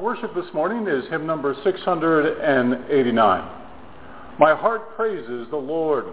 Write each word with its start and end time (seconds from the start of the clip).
worship 0.00 0.34
this 0.34 0.52
morning 0.54 0.86
is 0.88 1.08
hymn 1.10 1.26
number 1.26 1.54
689. 1.62 3.50
My 4.38 4.54
heart 4.54 4.96
praises 4.96 5.46
the 5.50 5.56
Lord. 5.56 6.06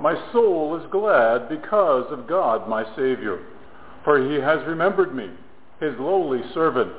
My 0.00 0.14
soul 0.32 0.78
is 0.80 0.86
glad 0.92 1.48
because 1.48 2.06
of 2.12 2.28
God 2.28 2.68
my 2.68 2.84
Savior. 2.94 3.40
For 4.04 4.30
he 4.30 4.36
has 4.36 4.64
remembered 4.66 5.12
me, 5.12 5.28
his 5.80 5.92
lowly 5.98 6.40
servant. 6.54 6.92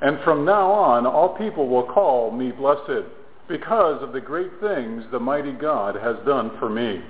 And 0.00 0.20
from 0.22 0.44
now 0.44 0.70
on 0.70 1.06
all 1.06 1.36
people 1.36 1.68
will 1.68 1.92
call 1.92 2.30
me 2.30 2.52
blessed 2.52 3.06
because 3.48 4.00
of 4.00 4.12
the 4.12 4.20
great 4.20 4.52
things 4.60 5.02
the 5.10 5.18
mighty 5.18 5.52
God 5.52 5.96
has 5.96 6.14
done 6.24 6.52
for 6.60 6.70
me. 6.70 7.00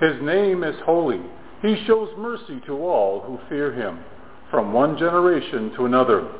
His 0.00 0.22
name 0.22 0.62
is 0.62 0.76
holy. 0.84 1.20
He 1.62 1.84
shows 1.84 2.10
mercy 2.16 2.60
to 2.66 2.78
all 2.78 3.22
who 3.22 3.40
fear 3.48 3.72
him, 3.72 3.98
from 4.52 4.72
one 4.72 4.96
generation 4.98 5.72
to 5.74 5.86
another. 5.86 6.30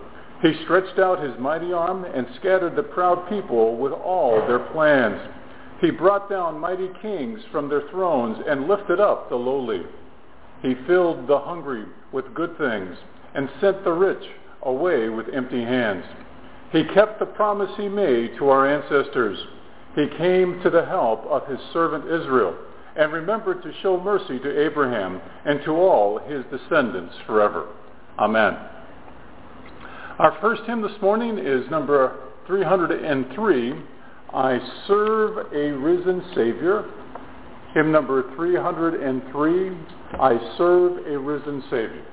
He 0.44 0.52
stretched 0.64 0.98
out 0.98 1.22
his 1.22 1.38
mighty 1.38 1.72
arm 1.72 2.04
and 2.04 2.26
scattered 2.38 2.76
the 2.76 2.82
proud 2.82 3.30
people 3.30 3.78
with 3.78 3.94
all 3.94 4.46
their 4.46 4.58
plans. 4.58 5.18
He 5.80 5.90
brought 5.90 6.28
down 6.28 6.58
mighty 6.58 6.90
kings 7.00 7.40
from 7.50 7.70
their 7.70 7.88
thrones 7.88 8.36
and 8.46 8.68
lifted 8.68 9.00
up 9.00 9.30
the 9.30 9.36
lowly. 9.36 9.86
He 10.60 10.74
filled 10.86 11.26
the 11.26 11.38
hungry 11.38 11.86
with 12.12 12.34
good 12.34 12.58
things 12.58 12.94
and 13.34 13.48
sent 13.58 13.84
the 13.84 13.92
rich 13.92 14.22
away 14.64 15.08
with 15.08 15.30
empty 15.32 15.62
hands. 15.62 16.04
He 16.72 16.84
kept 16.92 17.20
the 17.20 17.26
promise 17.26 17.70
he 17.78 17.88
made 17.88 18.36
to 18.36 18.50
our 18.50 18.66
ancestors. 18.66 19.38
He 19.94 20.08
came 20.18 20.60
to 20.62 20.68
the 20.68 20.84
help 20.84 21.24
of 21.24 21.46
his 21.46 21.60
servant 21.72 22.04
Israel 22.04 22.54
and 22.96 23.14
remembered 23.14 23.62
to 23.62 23.72
show 23.80 23.98
mercy 23.98 24.38
to 24.40 24.66
Abraham 24.66 25.22
and 25.46 25.64
to 25.64 25.70
all 25.70 26.18
his 26.18 26.44
descendants 26.50 27.14
forever. 27.26 27.68
Amen. 28.18 28.58
Our 30.16 30.38
first 30.40 30.62
hymn 30.62 30.80
this 30.80 30.92
morning 31.02 31.38
is 31.38 31.68
number 31.72 32.16
303, 32.46 33.74
I 34.32 34.58
Serve 34.86 35.52
a 35.52 35.72
Risen 35.72 36.22
Savior. 36.36 36.84
Hymn 37.74 37.90
number 37.90 38.22
303, 38.36 39.70
I 40.20 40.54
Serve 40.56 41.04
a 41.04 41.18
Risen 41.18 41.64
Savior. 41.68 42.04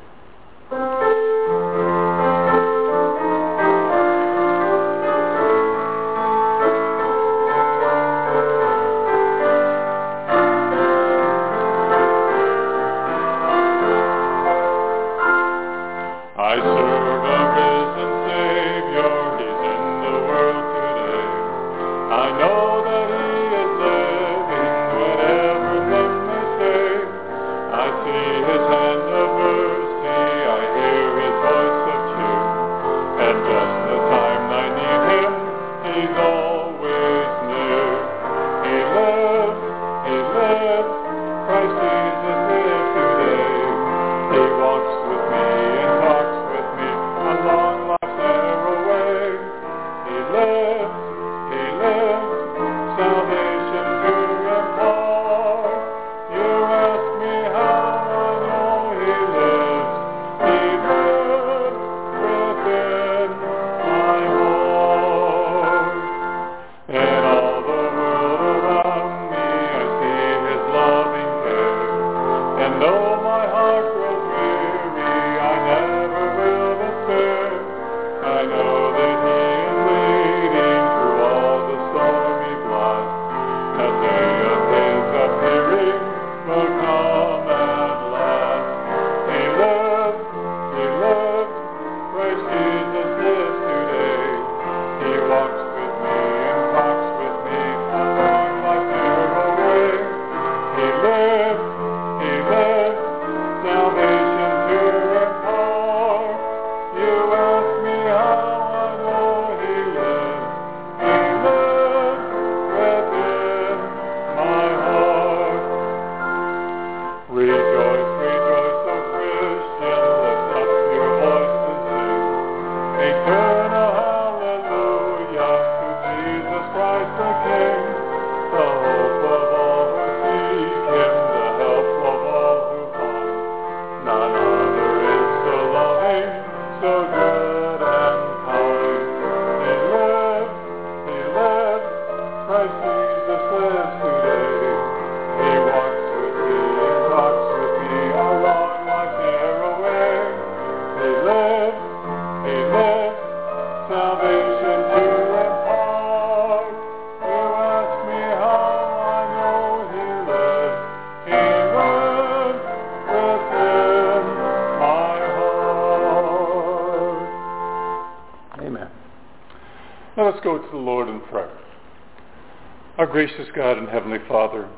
Gracious 173.12 173.50
God 173.54 173.78
and 173.78 173.90
Heavenly 173.90 174.20
Father, 174.26 174.70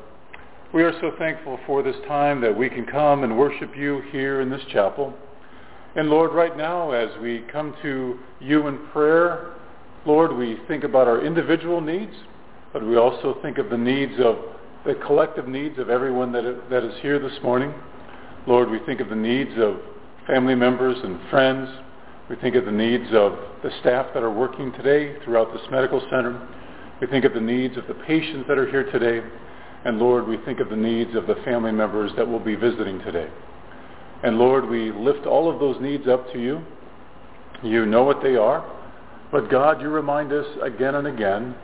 we 0.74 0.82
are 0.82 0.94
so 1.02 1.12
thankful 1.20 1.60
for 1.68 1.84
this 1.84 1.96
time 2.08 2.42
that 2.42 2.58
we 2.58 2.68
can 2.68 2.84
come 2.84 3.24
and 3.24 3.38
worship 3.38 3.78
you 3.78 4.02
here 4.12 4.42
in 4.42 4.50
this 4.50 4.62
chapel. 4.72 5.14
And 5.96 6.10
Lord, 6.10 6.34
right 6.34 6.58
now 6.58 6.92
as 6.92 7.10
we 7.22 7.44
come 7.52 7.76
to 7.84 8.18
you 8.40 8.68
in 8.68 8.80
prayer, 8.88 9.54
Lord, 10.08 10.36
we 10.36 10.58
think 10.68 10.84
about 10.84 11.08
our 11.08 11.24
individual 11.24 11.80
needs, 11.80 12.14
but 12.74 12.84
we 12.84 12.98
also 12.98 13.38
think 13.44 13.60
of 13.60 13.70
the 13.70 13.78
needs 13.78 14.14
of 14.20 14.38
the 14.84 14.96
collective 14.96 15.48
needs 15.48 15.78
of 15.78 15.92
everyone 15.92 16.32
that, 16.32 16.70
that 16.72 16.84
is 16.84 17.00
here 17.04 17.20
this 17.20 17.38
morning. 17.44 17.72
Lord, 18.48 18.68
we 18.72 18.80
think 18.80 19.00
of 19.00 19.10
the 19.10 19.16
needs 19.16 19.52
of 19.58 19.78
family 20.26 20.56
members 20.56 20.98
and 21.04 21.20
friends. 21.30 21.70
We 22.32 22.36
think 22.38 22.56
of 22.56 22.66
the 22.66 22.72
needs 22.72 23.14
of 23.14 23.38
the 23.62 23.70
staff 23.82 24.08
that 24.16 24.24
are 24.24 24.34
working 24.34 24.72
today 24.72 25.18
throughout 25.24 25.54
this 25.54 25.62
medical 25.70 26.00
center. 26.10 26.48
We 27.02 27.08
think 27.08 27.26
of 27.26 27.34
the 27.34 27.42
needs 27.42 27.78
of 27.78 27.88
the 27.88 27.94
patients 27.94 28.46
that 28.48 28.58
are 28.58 28.70
here 28.70 28.90
today. 28.92 29.26
And 29.86 30.00
Lord, 30.00 30.28
we 30.28 30.38
think 30.46 30.60
of 30.60 30.70
the 30.70 30.76
needs 30.76 31.16
of 31.16 31.28
the 31.28 31.36
family 31.44 31.72
members 31.72 32.12
that 32.16 32.28
will 32.28 32.40
be 32.40 32.56
visiting 32.56 33.00
today. 33.00 33.30
And 34.24 34.38
Lord, 34.38 34.70
we 34.70 34.92
lift 34.92 35.26
all 35.26 35.52
of 35.52 35.60
those 35.60 35.82
needs 35.82 36.08
up 36.08 36.32
to 36.32 36.42
you. 36.42 36.64
You 37.62 37.86
know 37.86 38.04
what 38.04 38.24
they 38.24 38.36
are. 38.36 38.64
But 39.32 39.50
God, 39.50 39.82
you 39.82 39.90
remind 39.90 40.32
us 40.32 40.46
again 40.62 40.96
and 40.96 41.08
again 41.08 41.56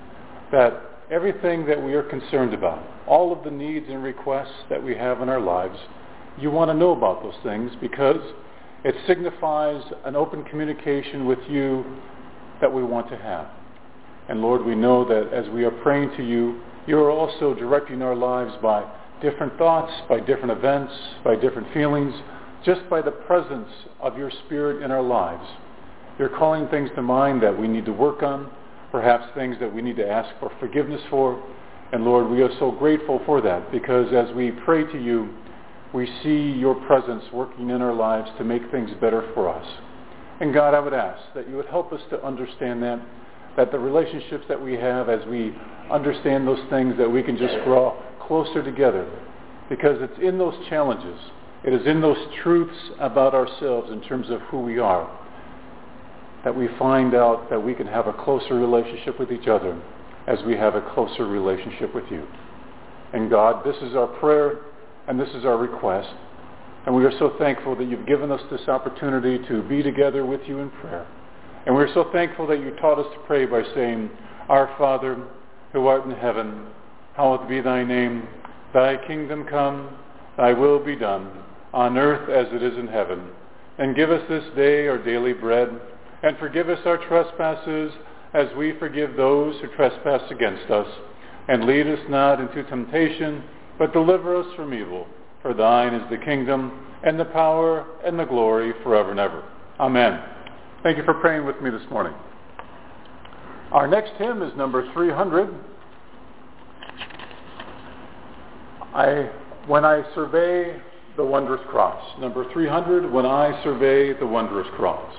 that 0.52 0.82
everything 1.12 1.66
that 1.68 1.82
we 1.82 1.94
are 1.94 2.04
concerned 2.04 2.54
about, 2.54 2.84
all 3.08 3.32
of 3.32 3.44
the 3.44 3.52
needs 3.52 3.86
and 3.90 4.04
requests 4.04 4.64
that 4.70 4.84
we 4.84 4.96
have 4.96 5.22
in 5.22 5.30
our 5.30 5.40
lives, 5.40 5.78
you 6.38 6.52
want 6.52 6.70
to 6.70 6.74
know 6.74 6.92
about 6.92 7.24
those 7.24 7.36
things 7.44 7.72
because 7.80 8.22
it 8.84 8.96
signifies 9.08 9.84
an 10.06 10.16
open 10.16 10.44
communication 10.46 11.26
with 11.26 11.40
you 11.50 11.86
that 12.62 12.74
we 12.74 12.84
want 12.84 13.10
to 13.10 13.18
have. 13.18 13.48
And 14.30 14.42
Lord, 14.42 14.64
we 14.64 14.76
know 14.76 15.04
that 15.06 15.34
as 15.34 15.50
we 15.50 15.66
are 15.66 15.72
praying 15.72 16.12
to 16.16 16.24
you, 16.24 16.62
you 16.88 17.00
are 17.00 17.12
also 17.12 17.54
directing 17.54 18.02
our 18.02 18.16
lives 18.16 18.54
by 18.62 18.90
different 19.22 19.58
thoughts, 19.58 19.92
by 20.08 20.20
different 20.20 20.52
events, 20.52 20.94
by 21.24 21.36
different 21.36 21.74
feelings, 21.74 22.14
just 22.64 22.82
by 22.90 23.02
the 23.02 23.12
presence 23.12 23.70
of 24.00 24.18
your 24.18 24.32
Spirit 24.46 24.84
in 24.84 24.92
our 24.92 25.02
lives. 25.02 25.46
You're 26.18 26.30
calling 26.38 26.68
things 26.68 26.90
to 26.96 27.02
mind 27.02 27.42
that 27.44 27.58
we 27.58 27.68
need 27.68 27.86
to 27.86 27.94
work 27.94 28.22
on, 28.22 28.52
perhaps 28.92 29.26
things 29.34 29.58
that 29.60 29.74
we 29.74 29.82
need 29.82 29.96
to 29.98 30.08
ask 30.08 30.30
for 30.40 30.52
forgiveness 30.60 31.02
for. 31.10 31.44
And 31.92 32.06
Lord, 32.06 32.30
we 32.30 32.42
are 32.42 32.52
so 32.60 32.72
grateful 32.72 33.22
for 33.26 33.42
that 33.42 33.72
because 33.72 34.14
as 34.14 34.34
we 34.36 34.52
pray 34.52 34.84
to 34.84 35.02
you, 35.02 35.34
we 35.94 36.06
see 36.22 36.52
your 36.52 36.76
presence 36.86 37.24
working 37.34 37.72
in 37.72 37.82
our 37.82 37.94
lives 37.94 38.30
to 38.38 38.44
make 38.44 38.70
things 38.70 38.92
better 39.02 39.28
for 39.34 39.50
us. 39.50 39.66
And 40.40 40.54
God, 40.54 40.74
I 40.74 40.80
would 40.80 40.94
ask 40.94 41.22
that 41.34 41.50
you 41.50 41.56
would 41.56 41.66
help 41.66 41.92
us 41.92 42.02
to 42.12 42.24
understand 42.24 42.84
that, 42.84 43.00
that 43.60 43.74
the 43.74 43.78
relationships 43.78 44.46
that 44.48 44.62
we 44.62 44.76
have 44.76 45.10
as 45.10 45.20
we 45.28 45.54
understand 45.92 46.48
those 46.48 46.62
things, 46.70 46.96
that 46.98 47.12
we 47.12 47.22
can 47.22 47.38
just 47.38 47.54
draw 47.66 47.94
closer 48.26 48.64
together. 48.64 49.06
Because 49.68 49.98
it's 50.00 50.18
in 50.22 50.38
those 50.38 50.56
challenges, 50.70 51.20
it 51.66 51.74
is 51.74 51.86
in 51.86 52.00
those 52.00 52.16
truths 52.42 52.78
about 53.02 53.34
ourselves 53.34 53.92
in 53.92 54.00
terms 54.04 54.30
of 54.30 54.40
who 54.44 54.62
we 54.62 54.80
are, 54.80 55.12
that 56.46 56.56
we 56.56 56.70
find 56.80 57.14
out 57.14 57.50
that 57.50 57.60
we 57.62 57.76
can 57.76 57.86
have 57.86 58.08
a 58.08 58.14
closer 58.14 58.56
relationship 58.56 59.20
with 59.20 59.30
each 59.30 59.50
other 59.50 59.78
as 60.26 60.40
we 60.46 60.56
have 60.56 60.76
a 60.76 60.94
closer 60.94 61.28
relationship 61.28 61.94
with 61.94 62.06
you. 62.10 62.26
And 63.12 63.30
God, 63.30 63.66
this 63.66 63.76
is 63.82 63.94
our 63.94 64.08
prayer 64.08 64.62
and 65.10 65.20
this 65.20 65.30
is 65.36 65.44
our 65.44 65.58
request. 65.58 66.08
And 66.86 66.96
we 66.96 67.04
are 67.04 67.20
so 67.20 67.36
thankful 67.38 67.76
that 67.76 67.90
you've 67.90 68.08
given 68.08 68.32
us 68.32 68.42
this 68.50 68.70
opportunity 68.70 69.38
to 69.50 69.62
be 69.64 69.84
together 69.84 70.26
with 70.26 70.40
you 70.48 70.60
in 70.60 70.70
prayer. 70.70 71.06
And 71.70 71.78
we're 71.78 71.94
so 71.94 72.10
thankful 72.12 72.48
that 72.48 72.62
you 72.62 72.72
taught 72.78 72.98
us 72.98 73.06
to 73.14 73.20
pray 73.28 73.46
by 73.46 73.62
saying, 73.76 74.10
Our 74.48 74.74
Father, 74.80 75.24
who 75.72 75.86
art 75.86 76.04
in 76.04 76.10
heaven, 76.10 76.66
hallowed 77.16 77.48
be 77.48 77.62
thy 77.62 77.84
name. 77.84 78.28
Thy 78.74 78.98
kingdom 79.06 79.46
come, 79.48 79.96
thy 80.36 80.52
will 80.52 80.84
be 80.84 80.96
done, 80.96 81.30
on 81.72 81.96
earth 81.96 82.28
as 82.28 82.52
it 82.56 82.64
is 82.64 82.76
in 82.76 82.88
heaven. 82.88 83.22
And 83.78 83.96
give 83.96 84.10
us 84.10 84.24
this 84.28 84.46
day 84.56 84.88
our 84.88 84.98
daily 84.98 85.34
bread, 85.34 85.70
and 86.24 86.40
forgive 86.40 86.70
us 86.70 86.80
our 86.88 86.98
trespasses 87.08 87.92
as 88.34 88.48
we 88.58 88.74
forgive 88.80 89.16
those 89.16 89.56
who 89.62 89.68
trespass 89.76 90.24
against 90.32 90.72
us. 90.72 90.88
And 91.50 91.66
lead 91.66 91.86
us 91.86 92.00
not 92.10 92.42
into 92.42 92.64
temptation, 92.64 93.44
but 93.78 93.94
deliver 93.94 94.36
us 94.36 94.48
from 94.56 94.74
evil. 94.74 95.06
For 95.44 95.54
thine 95.54 95.94
is 95.94 96.10
the 96.10 96.18
kingdom, 96.18 96.88
and 97.04 97.20
the 97.20 97.26
power, 97.26 97.86
and 98.04 98.18
the 98.18 98.26
glory 98.26 98.74
forever 98.82 99.12
and 99.12 99.20
ever. 99.20 99.44
Amen. 99.80 100.20
Thank 100.82 100.98
you 100.98 101.04
for 101.04 101.16
praying 101.16 101.46
with 101.46 101.60
me 101.62 101.70
this 101.70 101.82
morning. 101.92 102.14
Our 103.74 103.86
next 103.86 104.12
hymn 104.18 104.42
is 104.42 104.56
number 104.56 104.92
300. 104.94 105.54
I, 108.96 109.30
when 109.68 109.84
I 109.84 110.04
survey 110.16 110.82
the 111.18 111.26
wondrous 111.26 111.62
cross. 111.70 112.02
Number 112.22 112.50
300, 112.54 113.12
when 113.12 113.26
I 113.26 113.62
survey 113.62 114.18
the 114.18 114.26
wondrous 114.26 114.68
cross. 114.78 115.14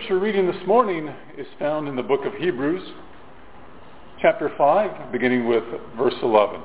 Scripture 0.00 0.18
reading 0.18 0.46
this 0.46 0.66
morning 0.66 1.12
is 1.36 1.46
found 1.58 1.86
in 1.86 1.94
the 1.94 2.02
book 2.02 2.24
of 2.24 2.32
Hebrews, 2.34 2.82
chapter 4.22 4.50
5, 4.56 5.12
beginning 5.12 5.46
with 5.46 5.64
verse 5.94 6.14
11. 6.22 6.62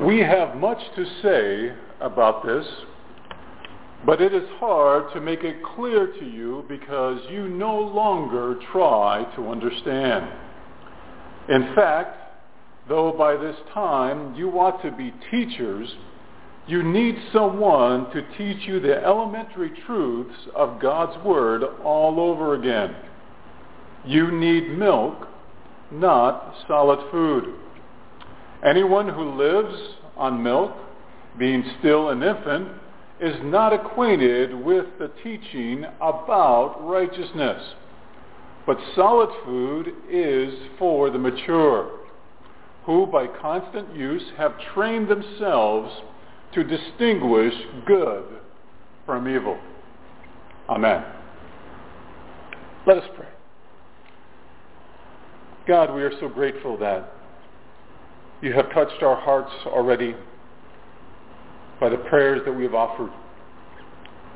We 0.00 0.18
have 0.18 0.56
much 0.56 0.78
to 0.96 1.04
say 1.22 1.72
about 2.00 2.44
this, 2.44 2.66
but 4.04 4.20
it 4.20 4.34
is 4.34 4.48
hard 4.58 5.12
to 5.12 5.20
make 5.20 5.44
it 5.44 5.58
clear 5.76 6.08
to 6.08 6.24
you 6.24 6.64
because 6.68 7.20
you 7.30 7.46
no 7.48 7.78
longer 7.78 8.58
try 8.72 9.24
to 9.36 9.50
understand. 9.50 10.26
In 11.48 11.72
fact, 11.76 12.16
though 12.88 13.12
by 13.12 13.36
this 13.36 13.56
time 13.72 14.34
you 14.34 14.50
ought 14.58 14.82
to 14.82 14.90
be 14.90 15.14
teachers, 15.30 15.88
you 16.70 16.84
need 16.84 17.16
someone 17.32 18.08
to 18.12 18.22
teach 18.38 18.68
you 18.68 18.78
the 18.78 19.02
elementary 19.02 19.72
truths 19.86 20.36
of 20.54 20.80
God's 20.80 21.22
Word 21.24 21.64
all 21.82 22.20
over 22.20 22.54
again. 22.54 22.94
You 24.04 24.30
need 24.30 24.78
milk, 24.78 25.26
not 25.90 26.54
solid 26.68 27.10
food. 27.10 27.54
Anyone 28.64 29.08
who 29.08 29.34
lives 29.36 29.76
on 30.16 30.42
milk, 30.42 30.72
being 31.38 31.64
still 31.80 32.10
an 32.10 32.22
infant, 32.22 32.68
is 33.20 33.34
not 33.42 33.72
acquainted 33.72 34.54
with 34.54 34.86
the 35.00 35.10
teaching 35.24 35.84
about 36.00 36.76
righteousness. 36.80 37.74
But 38.64 38.78
solid 38.94 39.30
food 39.44 39.88
is 40.08 40.54
for 40.78 41.10
the 41.10 41.18
mature, 41.18 41.98
who 42.86 43.06
by 43.06 43.26
constant 43.26 43.96
use 43.96 44.22
have 44.36 44.54
trained 44.72 45.08
themselves 45.08 45.90
to 46.54 46.64
distinguish 46.64 47.54
good 47.86 48.24
from 49.06 49.28
evil. 49.28 49.58
Amen. 50.68 51.04
Let 52.86 52.98
us 52.98 53.08
pray. 53.16 53.28
God, 55.66 55.94
we 55.94 56.02
are 56.02 56.12
so 56.20 56.28
grateful 56.28 56.76
that 56.78 57.12
you 58.40 58.52
have 58.52 58.72
touched 58.72 59.02
our 59.02 59.16
hearts 59.16 59.52
already 59.66 60.16
by 61.78 61.88
the 61.88 61.98
prayers 61.98 62.40
that 62.44 62.52
we 62.52 62.64
have 62.64 62.74
offered, 62.74 63.10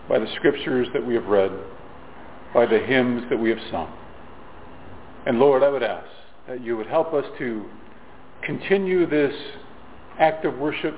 by 0.09 0.19
the 0.19 0.27
scriptures 0.37 0.87
that 0.93 1.05
we 1.05 1.15
have 1.15 1.27
read, 1.27 1.51
by 2.53 2.67
the 2.67 2.79
hymns 2.79 3.25
that 3.31 3.39
we 3.39 3.51
have 3.51 3.59
sung. 3.71 3.93
And 5.27 5.39
Lord, 5.39 5.63
I 5.63 5.69
would 5.69 5.83
ask 5.83 6.07
that 6.47 6.63
you 6.63 6.77
would 6.77 6.87
help 6.87 7.15
us 7.15 7.25
to 7.39 7.65
continue 8.45 9.07
this 9.07 9.35
act 10.19 10.45
of 10.45 10.59
worship 10.59 10.95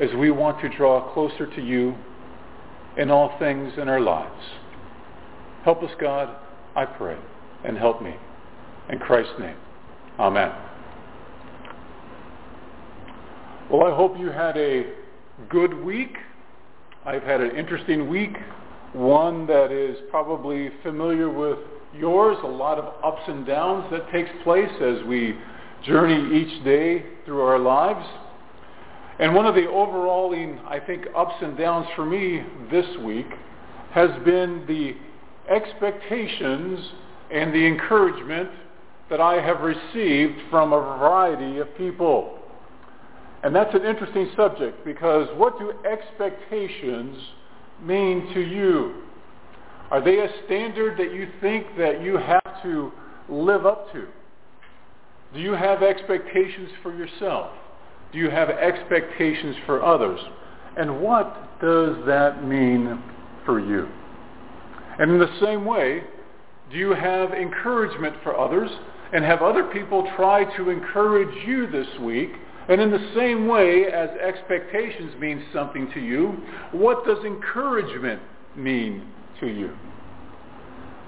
as 0.00 0.10
we 0.18 0.30
want 0.30 0.60
to 0.60 0.68
draw 0.76 1.12
closer 1.12 1.46
to 1.54 1.62
you 1.62 1.94
in 2.96 3.10
all 3.10 3.38
things 3.38 3.72
in 3.76 3.88
our 3.88 4.00
lives. 4.00 4.42
Help 5.64 5.82
us, 5.82 5.90
God, 6.00 6.36
I 6.76 6.84
pray, 6.84 7.16
and 7.64 7.76
help 7.76 8.02
me. 8.02 8.14
In 8.90 8.98
Christ's 8.98 9.32
name, 9.38 9.56
amen. 10.18 10.52
Well, 13.70 13.86
I 13.90 13.96
hope 13.96 14.18
you 14.18 14.30
had 14.30 14.56
a 14.58 14.92
good 15.48 15.72
week. 15.82 16.16
I've 17.06 17.22
had 17.22 17.40
an 17.40 17.56
interesting 17.56 18.08
week, 18.08 18.36
one 18.92 19.46
that 19.46 19.72
is 19.72 19.96
probably 20.10 20.70
familiar 20.82 21.30
with 21.30 21.58
yours, 21.94 22.36
a 22.44 22.46
lot 22.46 22.78
of 22.78 22.92
ups 23.02 23.22
and 23.26 23.46
downs 23.46 23.86
that 23.90 24.10
takes 24.12 24.30
place 24.42 24.70
as 24.82 25.02
we 25.06 25.36
journey 25.84 26.40
each 26.40 26.64
day 26.64 27.04
through 27.24 27.40
our 27.40 27.58
lives. 27.58 28.06
And 29.18 29.34
one 29.34 29.46
of 29.46 29.54
the 29.54 29.68
overalling, 29.68 30.58
I 30.66 30.80
think, 30.80 31.06
ups 31.16 31.34
and 31.40 31.56
downs 31.56 31.86
for 31.94 32.04
me 32.04 32.42
this 32.70 32.86
week 33.04 33.28
has 33.92 34.10
been 34.24 34.64
the 34.66 34.96
expectations 35.52 36.80
and 37.30 37.54
the 37.54 37.64
encouragement 37.66 38.50
that 39.10 39.20
I 39.20 39.34
have 39.34 39.60
received 39.60 40.40
from 40.50 40.72
a 40.72 40.80
variety 40.80 41.58
of 41.58 41.76
people. 41.76 42.38
And 43.44 43.54
that's 43.54 43.74
an 43.74 43.84
interesting 43.84 44.30
subject 44.36 44.84
because 44.84 45.28
what 45.36 45.58
do 45.58 45.72
expectations 45.86 47.16
mean 47.82 48.32
to 48.34 48.40
you? 48.40 49.02
Are 49.90 50.02
they 50.02 50.18
a 50.18 50.28
standard 50.46 50.98
that 50.98 51.12
you 51.12 51.28
think 51.40 51.66
that 51.76 52.02
you 52.02 52.16
have 52.16 52.62
to 52.62 52.90
live 53.28 53.66
up 53.66 53.92
to? 53.92 54.06
Do 55.34 55.40
you 55.40 55.52
have 55.52 55.82
expectations 55.82 56.70
for 56.82 56.96
yourself? 56.96 57.52
Do 58.14 58.20
you 58.20 58.30
have 58.30 58.48
expectations 58.48 59.56
for 59.66 59.84
others? 59.84 60.20
And 60.76 61.00
what 61.02 61.60
does 61.60 61.96
that 62.06 62.44
mean 62.44 63.02
for 63.44 63.58
you? 63.58 63.88
And 64.98 65.10
in 65.10 65.18
the 65.18 65.38
same 65.42 65.64
way, 65.64 66.04
do 66.70 66.76
you 66.76 66.94
have 66.94 67.32
encouragement 67.32 68.14
for 68.22 68.38
others? 68.38 68.70
And 69.12 69.24
have 69.24 69.42
other 69.42 69.64
people 69.64 70.10
try 70.16 70.44
to 70.56 70.70
encourage 70.70 71.46
you 71.46 71.68
this 71.70 71.88
week 72.00 72.30
and 72.68 72.80
in 72.80 72.90
the 72.90 73.12
same 73.14 73.46
way 73.46 73.86
as 73.92 74.08
expectations 74.10 75.14
mean 75.20 75.44
something 75.52 75.90
to 75.92 76.00
you, 76.00 76.38
what 76.72 77.04
does 77.04 77.18
encouragement 77.24 78.22
mean 78.56 79.02
to 79.40 79.46
you? 79.46 79.76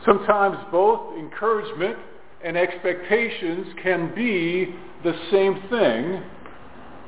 Sometimes 0.05 0.59
both 0.71 1.16
encouragement 1.16 1.97
and 2.45 2.57
expectations 2.57 3.69
can 3.83 4.14
be 4.14 4.75
the 5.03 5.14
same 5.31 5.62
thing, 5.71 6.23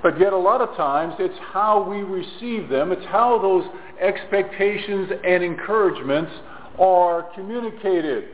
but 0.03 0.19
yet 0.21 0.33
a 0.33 0.39
lot 0.39 0.61
of 0.61 0.77
times 0.77 1.15
it's 1.19 1.39
how 1.53 1.83
we 1.83 2.03
receive 2.03 2.69
them, 2.69 2.93
it's 2.93 3.05
how 3.07 3.39
those 3.41 3.65
expectations 4.01 5.11
and 5.25 5.43
encouragements 5.43 6.31
are 6.79 7.25
communicated 7.35 8.25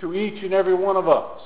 to 0.00 0.14
each 0.14 0.42
and 0.42 0.52
every 0.52 0.74
one 0.74 0.96
of 0.96 1.08
us. 1.08 1.40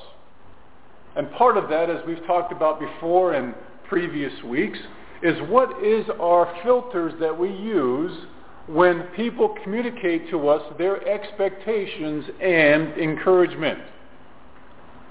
And 1.16 1.30
part 1.32 1.56
of 1.56 1.68
that, 1.68 1.90
as 1.90 1.98
we've 2.06 2.24
talked 2.26 2.52
about 2.52 2.80
before 2.80 3.34
in 3.34 3.54
previous 3.88 4.32
weeks 4.44 4.78
is 5.22 5.36
what 5.48 5.84
is 5.84 6.06
our 6.20 6.52
filters 6.62 7.12
that 7.20 7.36
we 7.36 7.50
use 7.50 8.26
when 8.66 9.02
people 9.16 9.54
communicate 9.62 10.30
to 10.30 10.48
us 10.48 10.62
their 10.78 11.06
expectations 11.06 12.24
and 12.40 12.96
encouragement. 12.96 13.80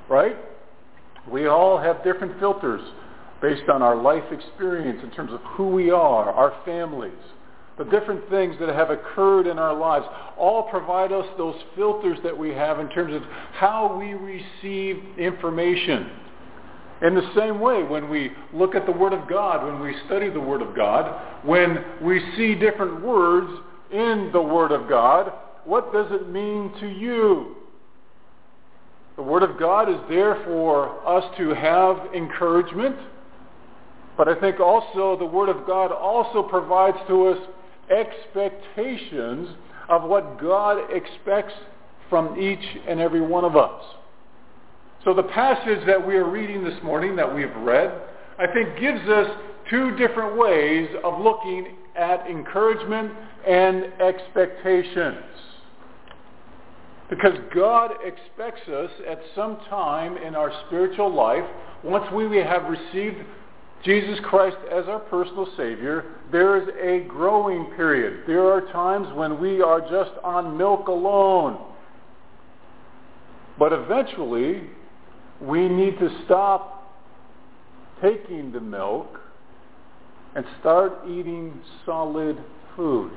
Right? 0.07 0.38
We 1.29 1.47
all 1.47 1.77
have 1.77 2.03
different 2.03 2.39
filters 2.39 2.81
based 3.41 3.69
on 3.69 3.82
our 3.82 3.95
life 3.95 4.23
experience 4.32 4.99
in 5.04 5.12
terms 5.12 5.32
of 5.32 5.39
who 5.41 5.69
we 5.69 5.91
are, 5.91 6.30
our 6.32 6.54
families, 6.65 7.13
the 7.78 7.86
different 7.86 8.30
things 8.30 8.56
that 8.60 8.69
have 8.69 8.89
occurred 8.89 9.47
in 9.47 9.58
our 9.58 9.73
lives, 9.73 10.06
all 10.38 10.63
provide 10.63 11.13
us 11.13 11.25
those 11.38 11.56
filters 11.75 12.17
that 12.23 12.38
we 12.38 12.49
have 12.49 12.80
in 12.80 12.89
terms 12.89 13.13
of 13.13 13.23
how 13.54 13.97
we 13.97 14.13
receive 14.13 15.02
information. 15.17 16.10
In 17.02 17.15
the 17.15 17.32
same 17.34 17.62
way, 17.62 17.84
when 17.84 18.10
we 18.10 18.32
look 18.54 18.75
at 18.75 18.86
the 18.86 18.91
Word 18.91 19.13
of 19.13 19.30
God, 19.30 19.65
when 19.65 19.80
we 19.80 19.95
study 20.06 20.30
the 20.30 20.41
Word 20.41 20.62
of 20.62 20.75
God, 20.75 21.45
when 21.45 21.86
we 22.02 22.19
see 22.36 22.56
different 22.56 23.02
words 23.02 23.49
in 23.93 24.30
the 24.34 24.41
Word 24.41 24.73
of 24.73 24.89
God, 24.89 25.32
what 25.63 25.93
does 25.93 26.08
it 26.12 26.30
mean 26.30 26.73
to 26.82 26.88
you? 26.88 27.56
The 29.15 29.23
Word 29.23 29.43
of 29.43 29.58
God 29.58 29.89
is 29.89 29.97
there 30.10 30.43
for 30.43 31.08
us 31.08 31.23
to 31.38 31.54
have 31.54 32.13
encouragement, 32.13 32.97
but 34.19 34.27
I 34.27 34.36
think 34.36 34.60
also 34.60 35.15
the 35.17 35.23
Word 35.23 35.47
of 35.47 35.65
God 35.65 35.93
also 35.93 36.43
provides 36.43 36.97
to 37.08 37.27
us 37.27 37.38
expectations 37.89 39.47
of 39.88 40.03
what 40.03 40.41
God 40.41 40.91
expects 40.91 41.53
from 42.10 42.38
each 42.38 42.60
and 42.86 42.99
every 42.99 43.21
one 43.21 43.45
of 43.45 43.55
us. 43.55 43.82
So 45.05 45.13
the 45.13 45.23
passage 45.23 45.88
that 45.88 46.05
we 46.05 46.17
are 46.17 46.29
reading 46.29 46.65
this 46.65 46.77
morning 46.84 47.15
that 47.15 47.34
we've 47.34 47.55
read, 47.60 47.93
I 48.38 48.45
think 48.47 48.77
gives 48.77 49.08
us 49.08 49.32
two 49.69 49.95
different 49.95 50.38
ways 50.38 50.89
of 51.01 51.21
looking 51.21 51.77
at 51.97 52.27
encouragement 52.27 53.13
and 53.47 53.86
expectations. 54.01 55.23
Because 57.10 57.38
God 57.55 57.91
expects 58.03 58.67
us 58.67 58.91
at 59.10 59.21
some 59.34 59.60
time 59.69 60.17
in 60.17 60.36
our 60.36 60.51
spiritual 60.67 61.13
life, 61.13 61.45
once 61.86 62.03
we 62.12 62.38
have 62.39 62.63
received 62.65 63.23
Jesus 63.83 64.19
Christ 64.23 64.57
as 64.71 64.85
our 64.85 64.99
personal 64.99 65.47
Savior, 65.55 66.05
there 66.31 66.61
is 66.61 66.67
a 66.81 67.07
growing 67.07 67.65
period. 67.75 68.23
There 68.27 68.51
are 68.51 68.61
times 68.71 69.07
when 69.15 69.39
we 69.39 69.61
are 69.61 69.79
just 69.81 70.11
on 70.23 70.57
milk 70.57 70.87
alone. 70.87 71.57
But 73.57 73.71
eventually, 73.71 74.63
we 75.41 75.69
need 75.69 75.97
to 75.99 76.09
stop 76.25 76.93
taking 78.01 78.51
the 78.51 78.59
milk 78.59 79.19
and 80.35 80.45
start 80.59 80.99
eating 81.07 81.59
solid 81.85 82.37
food. 82.75 83.11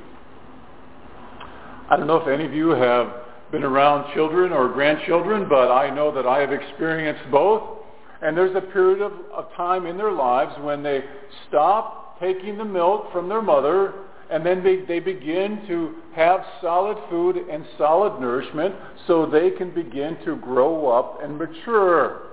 I 1.90 1.96
don't 1.96 2.06
know 2.06 2.16
if 2.16 2.28
any 2.28 2.44
of 2.44 2.54
you 2.54 2.70
have 2.70 3.12
been 3.50 3.64
around 3.64 4.14
children 4.14 4.52
or 4.52 4.68
grandchildren, 4.68 5.46
but 5.48 5.70
I 5.70 5.90
know 5.90 6.14
that 6.14 6.26
I 6.26 6.40
have 6.40 6.52
experienced 6.52 7.30
both. 7.30 7.81
And 8.22 8.36
there's 8.36 8.54
a 8.56 8.60
period 8.60 9.02
of, 9.02 9.12
of 9.32 9.52
time 9.56 9.86
in 9.86 9.96
their 9.96 10.12
lives 10.12 10.54
when 10.60 10.82
they 10.82 11.02
stop 11.48 12.20
taking 12.20 12.56
the 12.56 12.64
milk 12.64 13.10
from 13.12 13.28
their 13.28 13.42
mother 13.42 13.94
and 14.30 14.46
then 14.46 14.64
they, 14.64 14.80
they 14.86 14.98
begin 14.98 15.62
to 15.66 15.96
have 16.14 16.40
solid 16.62 16.96
food 17.10 17.36
and 17.36 17.66
solid 17.76 18.18
nourishment 18.18 18.74
so 19.06 19.26
they 19.26 19.50
can 19.50 19.74
begin 19.74 20.16
to 20.24 20.36
grow 20.36 20.88
up 20.88 21.22
and 21.22 21.36
mature 21.36 22.28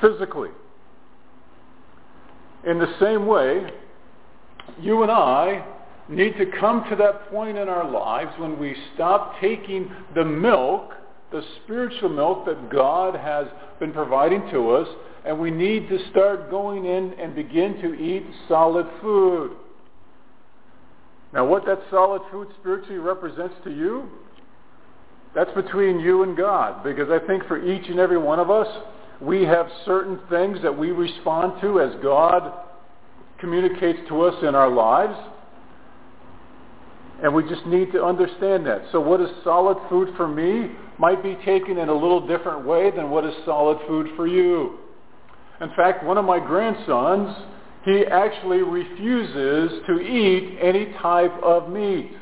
physically. 0.00 0.50
In 2.64 2.78
the 2.78 2.94
same 3.00 3.26
way, 3.26 3.68
you 4.80 5.02
and 5.02 5.10
I 5.10 5.66
need 6.08 6.36
to 6.36 6.46
come 6.60 6.84
to 6.90 6.96
that 6.96 7.28
point 7.30 7.58
in 7.58 7.68
our 7.68 7.90
lives 7.90 8.30
when 8.38 8.58
we 8.58 8.76
stop 8.94 9.40
taking 9.40 9.90
the 10.14 10.24
milk, 10.24 10.92
the 11.34 11.42
spiritual 11.64 12.10
milk 12.10 12.46
that 12.46 12.70
God 12.70 13.16
has 13.16 13.48
been 13.80 13.92
providing 13.92 14.48
to 14.52 14.70
us, 14.70 14.86
and 15.26 15.36
we 15.36 15.50
need 15.50 15.88
to 15.88 15.98
start 16.10 16.48
going 16.48 16.84
in 16.84 17.12
and 17.14 17.34
begin 17.34 17.74
to 17.82 17.92
eat 17.94 18.24
solid 18.46 18.86
food. 19.02 19.56
Now, 21.32 21.44
what 21.44 21.66
that 21.66 21.80
solid 21.90 22.22
food 22.30 22.46
spiritually 22.60 22.98
represents 22.98 23.56
to 23.64 23.70
you, 23.70 24.08
that's 25.34 25.52
between 25.54 25.98
you 25.98 26.22
and 26.22 26.36
God. 26.36 26.84
Because 26.84 27.10
I 27.10 27.18
think 27.26 27.48
for 27.48 27.60
each 27.60 27.88
and 27.88 27.98
every 27.98 28.18
one 28.18 28.38
of 28.38 28.48
us, 28.48 28.68
we 29.20 29.42
have 29.42 29.66
certain 29.84 30.20
things 30.30 30.58
that 30.62 30.78
we 30.78 30.92
respond 30.92 31.60
to 31.62 31.80
as 31.80 32.00
God 32.00 32.52
communicates 33.40 33.98
to 34.06 34.22
us 34.22 34.40
in 34.46 34.54
our 34.54 34.70
lives. 34.70 35.18
And 37.24 37.34
we 37.34 37.42
just 37.48 37.66
need 37.66 37.90
to 37.90 38.04
understand 38.04 38.64
that. 38.66 38.82
So 38.92 39.00
what 39.00 39.20
is 39.20 39.28
solid 39.42 39.78
food 39.88 40.14
for 40.16 40.28
me 40.28 40.76
might 40.98 41.22
be 41.22 41.36
taken 41.44 41.78
in 41.78 41.88
a 41.88 41.94
little 41.94 42.26
different 42.26 42.66
way 42.66 42.90
than 42.90 43.10
what 43.10 43.24
is 43.24 43.34
solid 43.44 43.78
food 43.86 44.08
for 44.16 44.26
you. 44.26 44.78
In 45.60 45.70
fact, 45.76 46.04
one 46.04 46.18
of 46.18 46.24
my 46.24 46.38
grandsons, 46.38 47.36
he 47.84 48.04
actually 48.06 48.62
refuses 48.62 49.80
to 49.86 50.00
eat 50.00 50.58
any 50.60 50.92
type 51.00 51.32
of 51.42 51.68
meat 51.68 52.12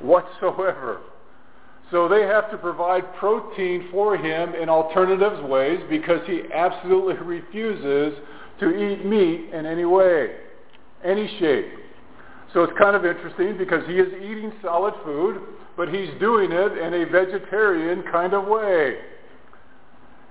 whatsoever. 0.00 1.00
So 1.90 2.08
they 2.08 2.22
have 2.22 2.50
to 2.50 2.58
provide 2.58 3.14
protein 3.16 3.88
for 3.90 4.16
him 4.16 4.54
in 4.54 4.68
alternative 4.68 5.42
ways 5.48 5.80
because 5.88 6.20
he 6.26 6.42
absolutely 6.52 7.14
refuses 7.24 8.18
to 8.60 8.70
eat 8.70 9.04
meat 9.06 9.50
in 9.52 9.64
any 9.64 9.84
way, 9.84 10.36
any 11.04 11.28
shape. 11.38 11.66
So 12.52 12.62
it's 12.62 12.72
kind 12.78 12.96
of 12.96 13.04
interesting 13.04 13.56
because 13.56 13.86
he 13.86 13.94
is 13.94 14.08
eating 14.14 14.52
solid 14.62 14.94
food, 15.04 15.40
but 15.78 15.88
he's 15.88 16.10
doing 16.20 16.52
it 16.52 16.76
in 16.76 16.92
a 16.92 17.06
vegetarian 17.06 18.02
kind 18.12 18.34
of 18.34 18.46
way. 18.46 18.96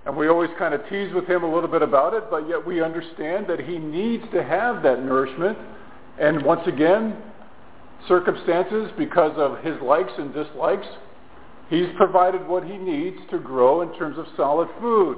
And 0.05 0.15
we 0.15 0.27
always 0.27 0.51
kind 0.59 0.75
of 0.75 0.87
tease 0.87 1.11
with 1.13 1.25
him 1.27 1.43
a 1.43 1.51
little 1.51 1.69
bit 1.69 1.81
about 1.81 2.13
it, 2.13 2.25
but 2.29 2.47
yet 2.47 2.63
we 2.63 2.83
understand 2.83 3.47
that 3.47 3.61
he 3.61 3.79
needs 3.79 4.23
to 4.31 4.43
have 4.43 4.83
that 4.83 5.03
nourishment. 5.03 5.57
And 6.19 6.45
once 6.45 6.61
again, 6.67 7.17
circumstances, 8.07 8.91
because 8.95 9.33
of 9.37 9.63
his 9.63 9.81
likes 9.81 10.11
and 10.19 10.31
dislikes, 10.31 10.85
He's 11.69 11.87
provided 11.97 12.47
what 12.47 12.63
he 12.63 12.77
needs 12.77 13.17
to 13.29 13.39
grow 13.39 13.81
in 13.81 13.93
terms 13.97 14.17
of 14.17 14.25
solid 14.37 14.69
food. 14.79 15.17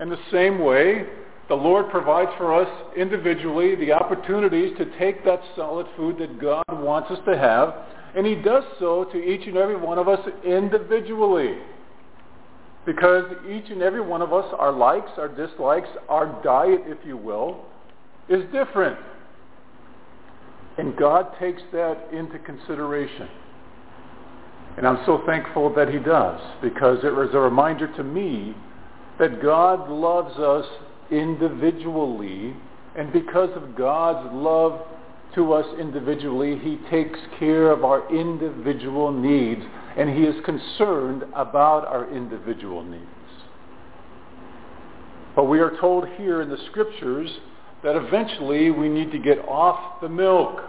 In 0.00 0.08
the 0.08 0.18
same 0.30 0.60
way, 0.60 1.04
the 1.48 1.54
Lord 1.54 1.90
provides 1.90 2.30
for 2.38 2.54
us 2.54 2.68
individually 2.96 3.74
the 3.74 3.92
opportunities 3.92 4.76
to 4.78 4.86
take 4.98 5.24
that 5.24 5.40
solid 5.54 5.86
food 5.96 6.18
that 6.18 6.40
God 6.40 6.64
wants 6.70 7.10
us 7.10 7.18
to 7.26 7.36
have, 7.36 7.74
and 8.14 8.26
he 8.26 8.34
does 8.34 8.64
so 8.78 9.04
to 9.04 9.16
each 9.16 9.46
and 9.46 9.56
every 9.56 9.76
one 9.76 9.98
of 9.98 10.08
us 10.08 10.20
individually. 10.44 11.56
Because 12.84 13.24
each 13.48 13.70
and 13.70 13.80
every 13.80 14.00
one 14.00 14.22
of 14.22 14.32
us, 14.32 14.44
our 14.58 14.72
likes, 14.72 15.10
our 15.16 15.28
dislikes, 15.28 15.88
our 16.08 16.40
diet, 16.42 16.80
if 16.86 16.98
you 17.06 17.16
will, 17.16 17.64
is 18.28 18.42
different. 18.52 18.98
And 20.78 20.96
God 20.96 21.28
takes 21.38 21.62
that 21.72 22.08
into 22.12 22.38
consideration. 22.40 23.28
And 24.76 24.86
I'm 24.86 25.04
so 25.06 25.22
thankful 25.26 25.72
that 25.74 25.88
he 25.88 25.98
does 25.98 26.40
because 26.62 27.04
it 27.04 27.14
was 27.14 27.30
a 27.34 27.38
reminder 27.38 27.94
to 27.96 28.02
me 28.02 28.54
that 29.18 29.42
God 29.42 29.88
loves 29.90 30.38
us 30.38 30.66
individually 31.10 32.56
and 32.96 33.12
because 33.12 33.50
of 33.54 33.76
God's 33.76 34.32
love 34.34 34.80
to 35.34 35.52
us 35.52 35.66
individually, 35.78 36.58
he 36.58 36.78
takes 36.90 37.18
care 37.38 37.70
of 37.70 37.84
our 37.84 38.08
individual 38.14 39.12
needs 39.12 39.62
and 39.96 40.10
he 40.10 40.24
is 40.24 40.34
concerned 40.44 41.24
about 41.34 41.86
our 41.86 42.10
individual 42.14 42.82
needs. 42.82 43.04
But 45.34 45.44
we 45.44 45.60
are 45.60 45.78
told 45.80 46.08
here 46.16 46.42
in 46.42 46.50
the 46.50 46.58
scriptures 46.70 47.30
that 47.82 47.96
eventually 47.96 48.70
we 48.70 48.88
need 48.88 49.10
to 49.12 49.18
get 49.18 49.38
off 49.48 50.00
the 50.00 50.08
milk 50.08 50.60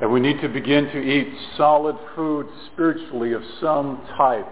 and 0.00 0.12
we 0.12 0.20
need 0.20 0.40
to 0.40 0.48
begin 0.48 0.86
to 0.86 0.98
eat 0.98 1.32
solid 1.56 1.96
food 2.16 2.46
spiritually 2.72 3.32
of 3.32 3.42
some 3.60 4.04
type 4.16 4.48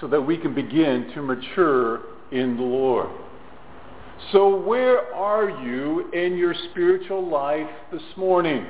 so 0.00 0.06
that 0.06 0.20
we 0.20 0.36
can 0.36 0.54
begin 0.54 1.10
to 1.14 1.22
mature 1.22 2.00
in 2.30 2.56
the 2.56 2.62
Lord. 2.62 3.08
So 4.32 4.56
where 4.56 5.14
are 5.14 5.50
you 5.62 6.10
in 6.12 6.36
your 6.36 6.54
spiritual 6.70 7.28
life 7.28 7.68
this 7.92 8.02
morning? 8.16 8.66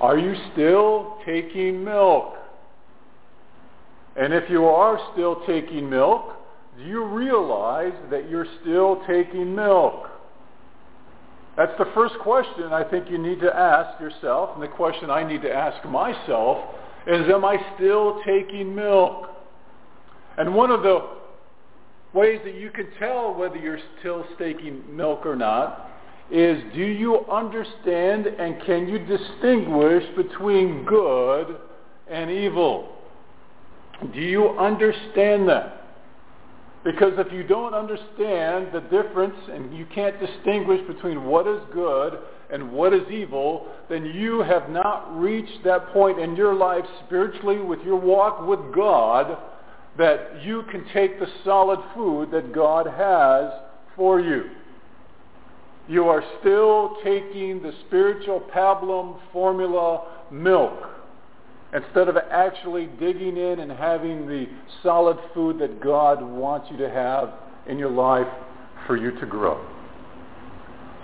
Are 0.00 0.18
you 0.18 0.34
still 0.52 1.18
taking 1.26 1.84
milk? 1.84 2.34
And 4.16 4.32
if 4.32 4.48
you 4.50 4.66
are 4.66 4.98
still 5.12 5.42
taking 5.46 5.88
milk, 5.88 6.36
do 6.78 6.84
you 6.84 7.04
realize 7.04 7.92
that 8.10 8.30
you're 8.30 8.46
still 8.62 9.02
taking 9.06 9.54
milk? 9.54 10.08
That's 11.56 11.76
the 11.78 11.86
first 11.94 12.14
question 12.22 12.72
I 12.72 12.82
think 12.82 13.10
you 13.10 13.18
need 13.18 13.40
to 13.40 13.54
ask 13.54 14.00
yourself, 14.00 14.50
and 14.54 14.62
the 14.62 14.68
question 14.68 15.10
I 15.10 15.22
need 15.22 15.42
to 15.42 15.52
ask 15.52 15.84
myself 15.86 16.58
is, 17.06 17.28
am 17.28 17.44
I 17.44 17.58
still 17.76 18.22
taking 18.24 18.74
milk? 18.74 19.28
And 20.38 20.54
one 20.54 20.70
of 20.70 20.82
the 20.82 21.21
ways 22.14 22.40
that 22.44 22.54
you 22.54 22.70
can 22.70 22.88
tell 22.98 23.34
whether 23.34 23.56
you're 23.56 23.78
still 24.00 24.24
staking 24.36 24.82
milk 24.94 25.24
or 25.24 25.36
not 25.36 25.90
is, 26.30 26.62
do 26.74 26.84
you 26.84 27.26
understand 27.26 28.26
and 28.26 28.62
can 28.64 28.88
you 28.88 28.98
distinguish 28.98 30.04
between 30.16 30.84
good 30.84 31.58
and 32.10 32.30
evil? 32.30 32.96
Do 34.12 34.20
you 34.20 34.50
understand 34.58 35.48
that? 35.48 35.78
Because 36.84 37.12
if 37.16 37.32
you 37.32 37.44
don't 37.44 37.74
understand 37.74 38.68
the 38.72 38.80
difference 38.90 39.36
and 39.50 39.76
you 39.76 39.86
can't 39.94 40.18
distinguish 40.18 40.80
between 40.88 41.24
what 41.24 41.46
is 41.46 41.60
good 41.72 42.18
and 42.50 42.72
what 42.72 42.92
is 42.92 43.08
evil, 43.10 43.68
then 43.88 44.04
you 44.04 44.42
have 44.42 44.68
not 44.68 45.16
reached 45.16 45.62
that 45.64 45.92
point 45.92 46.18
in 46.18 46.34
your 46.34 46.54
life 46.54 46.84
spiritually 47.06 47.60
with 47.60 47.80
your 47.82 47.96
walk 47.96 48.46
with 48.46 48.74
God 48.74 49.38
that 49.98 50.42
you 50.42 50.64
can 50.70 50.84
take 50.92 51.18
the 51.18 51.26
solid 51.44 51.78
food 51.94 52.30
that 52.30 52.54
God 52.54 52.86
has 52.86 53.52
for 53.94 54.20
you. 54.20 54.44
You 55.88 56.08
are 56.08 56.22
still 56.40 56.96
taking 57.04 57.62
the 57.62 57.72
spiritual 57.86 58.40
pablum 58.54 59.18
formula 59.32 60.06
milk 60.30 60.88
instead 61.74 62.08
of 62.08 62.16
actually 62.30 62.86
digging 63.00 63.36
in 63.36 63.60
and 63.60 63.72
having 63.72 64.26
the 64.26 64.46
solid 64.82 65.18
food 65.34 65.58
that 65.58 65.80
God 65.80 66.22
wants 66.22 66.68
you 66.70 66.76
to 66.78 66.88
have 66.88 67.34
in 67.66 67.78
your 67.78 67.90
life 67.90 68.26
for 68.86 68.96
you 68.96 69.10
to 69.20 69.26
grow. 69.26 69.64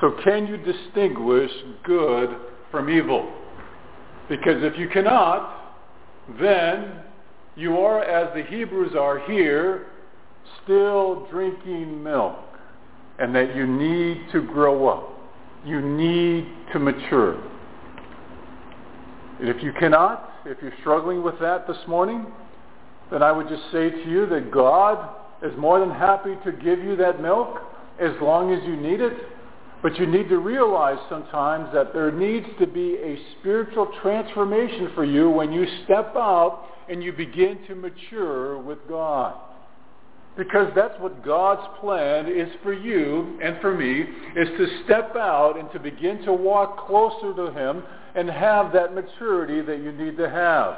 So 0.01 0.17
can 0.23 0.47
you 0.47 0.57
distinguish 0.59 1.51
good 1.85 2.31
from 2.71 2.89
evil? 2.89 3.33
Because 4.29 4.63
if 4.63 4.79
you 4.79 4.89
cannot, 4.89 5.77
then 6.41 7.03
you 7.59 7.79
are, 7.79 8.03
as 8.03 8.33
the 8.35 8.43
Hebrews 8.43 8.95
are 8.95 9.19
here, 9.21 9.87
still 10.65 11.27
drinking 11.31 12.03
milk 12.03 12.37
and 13.19 13.35
that 13.35 13.55
you 13.55 13.67
need 13.67 14.31
to 14.33 14.41
grow 14.41 14.87
up. 14.89 15.19
You 15.65 15.81
need 15.81 16.47
to 16.73 16.79
mature. 16.79 17.43
And 19.41 19.49
if 19.49 19.63
you 19.63 19.73
cannot, 19.73 20.33
if 20.45 20.59
you're 20.63 20.73
struggling 20.81 21.23
with 21.23 21.39
that 21.41 21.67
this 21.67 21.77
morning, 21.87 22.27
then 23.11 23.23
I 23.23 23.33
would 23.33 23.49
just 23.49 23.65
say 23.73 23.91
to 23.91 24.09
you 24.09 24.27
that 24.27 24.51
God 24.51 25.17
is 25.43 25.53
more 25.59 25.81
than 25.81 25.91
happy 25.91 26.37
to 26.45 26.53
give 26.53 26.79
you 26.79 26.97
that 26.97 27.21
milk 27.21 27.59
as 28.01 28.13
long 28.21 28.53
as 28.53 28.63
you 28.65 28.77
need 28.77 29.01
it. 29.01 29.15
But 29.83 29.97
you 29.99 30.07
need 30.07 30.29
to 30.29 30.39
realize 30.39 30.99
sometimes 31.09 31.73
that 31.73 31.93
there 31.93 32.11
needs 32.11 32.47
to 32.59 32.67
be 32.67 32.97
a 32.97 33.19
spiritual 33.39 33.89
transformation 34.03 34.91
for 34.95 35.05
you 35.05 35.31
when 35.31 35.53
you 35.53 35.67
step 35.85 36.17
out 36.17 36.65
and 36.89 37.03
you 37.03 37.13
begin 37.13 37.61
to 37.69 37.75
mature 37.75 38.59
with 38.59 38.79
God. 38.89 39.35
Because 40.37 40.73
that's 40.75 40.99
what 41.01 41.25
God's 41.25 41.67
plan 41.81 42.27
is 42.27 42.49
for 42.63 42.73
you 42.73 43.39
and 43.43 43.61
for 43.61 43.77
me, 43.77 44.01
is 44.37 44.49
to 44.57 44.83
step 44.85 45.15
out 45.17 45.59
and 45.59 45.71
to 45.73 45.79
begin 45.79 46.23
to 46.23 46.33
walk 46.33 46.87
closer 46.87 47.35
to 47.35 47.53
him 47.53 47.83
and 48.15 48.29
have 48.29 48.73
that 48.73 48.95
maturity 48.95 49.61
that 49.61 49.79
you 49.79 49.93
need 49.93 50.17
to 50.17 50.29
have. 50.29 50.77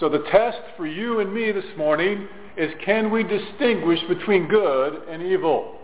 So 0.00 0.08
the 0.08 0.24
test 0.30 0.58
for 0.76 0.86
you 0.86 1.20
and 1.20 1.32
me 1.32 1.52
this 1.52 1.64
morning 1.76 2.26
is 2.56 2.72
can 2.84 3.10
we 3.10 3.22
distinguish 3.22 4.00
between 4.08 4.48
good 4.48 5.02
and 5.08 5.22
evil? 5.22 5.78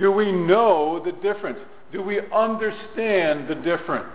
Do 0.00 0.10
we 0.10 0.32
know 0.32 1.02
the 1.04 1.12
difference? 1.12 1.58
Do 1.92 2.02
we 2.02 2.20
understand 2.32 3.48
the 3.48 3.54
difference? 3.54 4.08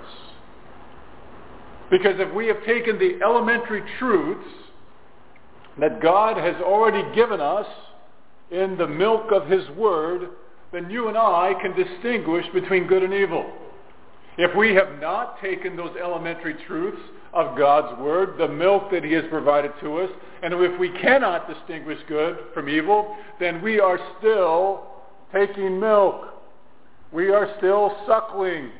Because 1.91 2.15
if 2.19 2.33
we 2.33 2.47
have 2.47 2.63
taken 2.65 2.97
the 2.97 3.19
elementary 3.23 3.83
truths 3.99 4.47
that 5.79 6.01
God 6.01 6.37
has 6.37 6.55
already 6.61 7.03
given 7.13 7.39
us 7.39 7.67
in 8.49 8.77
the 8.77 8.87
milk 8.87 9.31
of 9.31 9.47
his 9.47 9.67
word, 9.71 10.29
then 10.71 10.89
you 10.89 11.07
and 11.07 11.17
I 11.17 11.53
can 11.61 11.75
distinguish 11.75 12.45
between 12.53 12.87
good 12.87 13.03
and 13.03 13.13
evil. 13.13 13.45
If 14.37 14.55
we 14.55 14.73
have 14.75 14.99
not 14.99 15.39
taken 15.41 15.77
those 15.77 15.95
elementary 16.01 16.55
truths 16.67 17.01
of 17.33 17.57
God's 17.57 17.97
Word, 17.99 18.37
the 18.37 18.47
milk 18.47 18.91
that 18.91 19.03
He 19.03 19.13
has 19.13 19.23
provided 19.29 19.71
to 19.81 19.99
us, 19.99 20.09
and 20.43 20.53
if 20.53 20.77
we 20.79 20.89
cannot 20.89 21.47
distinguish 21.47 21.99
good 22.07 22.37
from 22.53 22.67
evil, 22.67 23.15
then 23.39 23.61
we 23.61 23.79
are 23.79 23.99
still 24.19 24.87
taking 25.35 25.79
milk. 25.79 26.27
We 27.11 27.29
are 27.29 27.53
still 27.57 27.95
sucklings. 28.07 28.71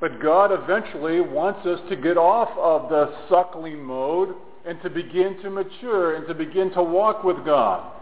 But 0.00 0.20
God 0.20 0.52
eventually 0.52 1.20
wants 1.20 1.66
us 1.66 1.80
to 1.88 1.96
get 1.96 2.16
off 2.16 2.50
of 2.56 2.88
the 2.88 3.12
suckling 3.28 3.82
mode 3.82 4.34
and 4.64 4.80
to 4.82 4.90
begin 4.90 5.40
to 5.42 5.50
mature 5.50 6.16
and 6.16 6.26
to 6.28 6.34
begin 6.34 6.70
to 6.74 6.82
walk 6.82 7.24
with 7.24 7.44
God. 7.44 7.92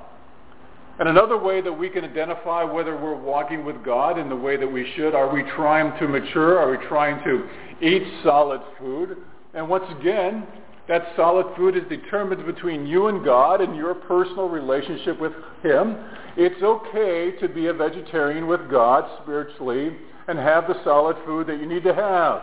And 0.99 1.09
another 1.09 1.39
way 1.39 1.61
that 1.61 1.73
we 1.73 1.89
can 1.89 2.05
identify 2.05 2.65
whether 2.65 2.97
we're 2.97 3.15
walking 3.15 3.65
with 3.65 3.83
God 3.85 4.19
in 4.19 4.29
the 4.29 4.37
way 4.37 4.57
that 4.57 4.71
we 4.71 4.91
should, 4.97 5.15
are 5.15 5.33
we 5.33 5.43
trying 5.55 5.99
to 5.99 6.09
mature? 6.09 6.59
Are 6.59 6.71
we 6.71 6.87
trying 6.87 7.23
to 7.25 7.49
eat 7.87 8.03
solid 8.25 8.61
food? 8.79 9.17
And 9.55 9.69
once 9.69 9.85
again, 9.99 10.47
that 10.89 11.09
solid 11.17 11.47
food 11.57 11.77
is 11.77 11.83
determined 11.89 12.47
between 12.47 12.87
you 12.87 13.09
and 13.09 13.25
God 13.25 13.61
and 13.61 13.75
your 13.75 13.95
personal 13.95 14.49
relationship 14.49 15.21
with 15.21 15.33
Him. 15.63 15.97
It's 16.37 16.63
okay 16.63 17.33
to 17.41 17.49
be 17.49 17.67
a 17.67 17.73
vegetarian 17.73 18.47
with 18.47 18.71
God 18.71 19.05
spiritually 19.23 19.97
and 20.29 20.39
have 20.39 20.69
the 20.69 20.83
solid 20.85 21.17
food 21.25 21.49
that 21.49 21.59
you 21.59 21.67
need 21.67 21.83
to 21.85 21.95
have. 21.95 22.43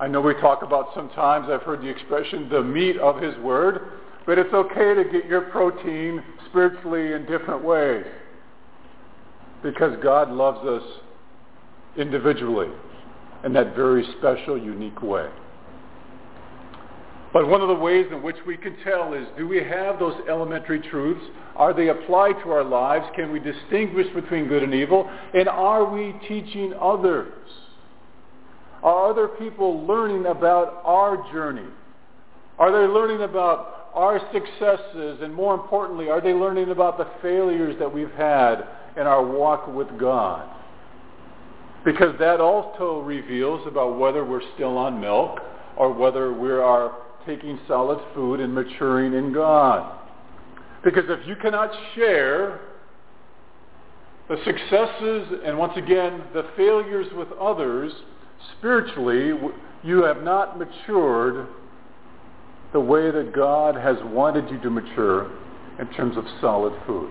I 0.00 0.08
know 0.08 0.20
we 0.20 0.34
talk 0.34 0.62
about 0.62 0.88
sometimes, 0.94 1.48
I've 1.48 1.62
heard 1.62 1.80
the 1.80 1.88
expression, 1.88 2.48
the 2.48 2.62
meat 2.62 2.98
of 2.98 3.22
His 3.22 3.36
Word, 3.38 3.92
but 4.26 4.38
it's 4.38 4.52
okay 4.52 4.94
to 4.94 5.04
get 5.04 5.26
your 5.26 5.42
protein 5.42 6.22
spiritually 6.50 7.12
in 7.12 7.26
different 7.26 7.64
ways 7.64 8.04
because 9.62 9.96
God 10.02 10.30
loves 10.30 10.66
us 10.66 10.82
individually 11.96 12.68
in 13.44 13.52
that 13.54 13.74
very 13.74 14.04
special, 14.18 14.58
unique 14.58 15.00
way. 15.00 15.28
But 17.34 17.48
one 17.48 17.60
of 17.60 17.66
the 17.66 17.74
ways 17.74 18.06
in 18.12 18.22
which 18.22 18.36
we 18.46 18.56
can 18.56 18.76
tell 18.84 19.12
is, 19.12 19.26
do 19.36 19.48
we 19.48 19.56
have 19.56 19.98
those 19.98 20.14
elementary 20.28 20.78
truths? 20.78 21.20
Are 21.56 21.74
they 21.74 21.88
applied 21.88 22.34
to 22.44 22.52
our 22.52 22.62
lives? 22.62 23.04
Can 23.16 23.32
we 23.32 23.40
distinguish 23.40 24.06
between 24.14 24.46
good 24.46 24.62
and 24.62 24.72
evil? 24.72 25.10
And 25.34 25.48
are 25.48 25.84
we 25.84 26.14
teaching 26.28 26.72
others? 26.80 27.32
Are 28.84 29.10
other 29.10 29.26
people 29.26 29.84
learning 29.84 30.26
about 30.26 30.80
our 30.84 31.28
journey? 31.32 31.66
Are 32.60 32.70
they 32.70 32.86
learning 32.86 33.22
about 33.22 33.90
our 33.94 34.20
successes? 34.32 35.18
And 35.20 35.34
more 35.34 35.54
importantly, 35.54 36.08
are 36.10 36.20
they 36.20 36.34
learning 36.34 36.70
about 36.70 36.98
the 36.98 37.08
failures 37.20 37.74
that 37.80 37.92
we've 37.92 38.12
had 38.12 38.64
in 38.96 39.08
our 39.08 39.26
walk 39.26 39.66
with 39.66 39.88
God? 39.98 40.48
Because 41.84 42.16
that 42.20 42.40
also 42.40 43.00
reveals 43.00 43.66
about 43.66 43.98
whether 43.98 44.24
we're 44.24 44.52
still 44.54 44.78
on 44.78 45.00
milk 45.00 45.40
or 45.76 45.92
whether 45.92 46.32
we 46.32 46.52
are 46.52 46.94
taking 47.26 47.58
solid 47.66 47.98
food 48.14 48.40
and 48.40 48.54
maturing 48.54 49.14
in 49.14 49.32
God. 49.32 50.00
Because 50.82 51.04
if 51.08 51.26
you 51.26 51.36
cannot 51.36 51.70
share 51.94 52.60
the 54.28 54.36
successes 54.44 55.40
and 55.44 55.58
once 55.58 55.72
again 55.76 56.22
the 56.32 56.46
failures 56.56 57.06
with 57.14 57.28
others, 57.40 57.92
spiritually 58.58 59.32
you 59.82 60.02
have 60.02 60.22
not 60.22 60.58
matured 60.58 61.46
the 62.72 62.80
way 62.80 63.10
that 63.10 63.32
God 63.34 63.76
has 63.76 63.96
wanted 64.04 64.50
you 64.50 64.60
to 64.60 64.70
mature 64.70 65.30
in 65.78 65.86
terms 65.92 66.16
of 66.16 66.24
solid 66.40 66.72
food. 66.86 67.10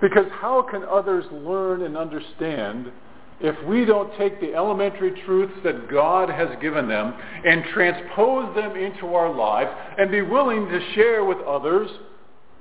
Because 0.00 0.26
how 0.40 0.62
can 0.62 0.82
others 0.84 1.24
learn 1.32 1.82
and 1.82 1.96
understand 1.96 2.90
if 3.40 3.56
we 3.66 3.84
don't 3.84 4.16
take 4.16 4.40
the 4.40 4.54
elementary 4.54 5.22
truths 5.24 5.54
that 5.64 5.90
God 5.90 6.28
has 6.28 6.48
given 6.60 6.88
them 6.88 7.14
and 7.44 7.64
transpose 7.72 8.54
them 8.54 8.76
into 8.76 9.14
our 9.14 9.34
lives 9.34 9.70
and 9.98 10.10
be 10.10 10.22
willing 10.22 10.66
to 10.68 10.92
share 10.94 11.24
with 11.24 11.38
others, 11.38 11.90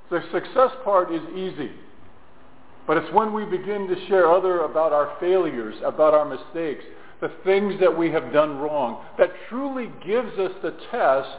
the 0.10 0.22
success 0.32 0.72
part 0.84 1.14
is 1.14 1.22
easy. 1.36 1.72
But 2.86 2.98
it's 2.98 3.14
when 3.14 3.34
we 3.34 3.46
begin 3.46 3.88
to 3.88 4.08
share 4.08 4.30
other 4.30 4.62
about 4.62 4.92
our 4.92 5.16
failures, 5.20 5.76
about 5.86 6.14
our 6.14 6.26
mistakes, 6.26 6.84
the 7.22 7.32
things 7.46 7.80
that 7.80 7.98
we 7.98 8.12
have 8.12 8.34
done 8.34 8.58
wrong, 8.58 9.06
that 9.18 9.30
truly 9.50 9.90
gives 10.06 10.38
us 10.38 10.52
the 10.62 10.76
test 10.92 11.30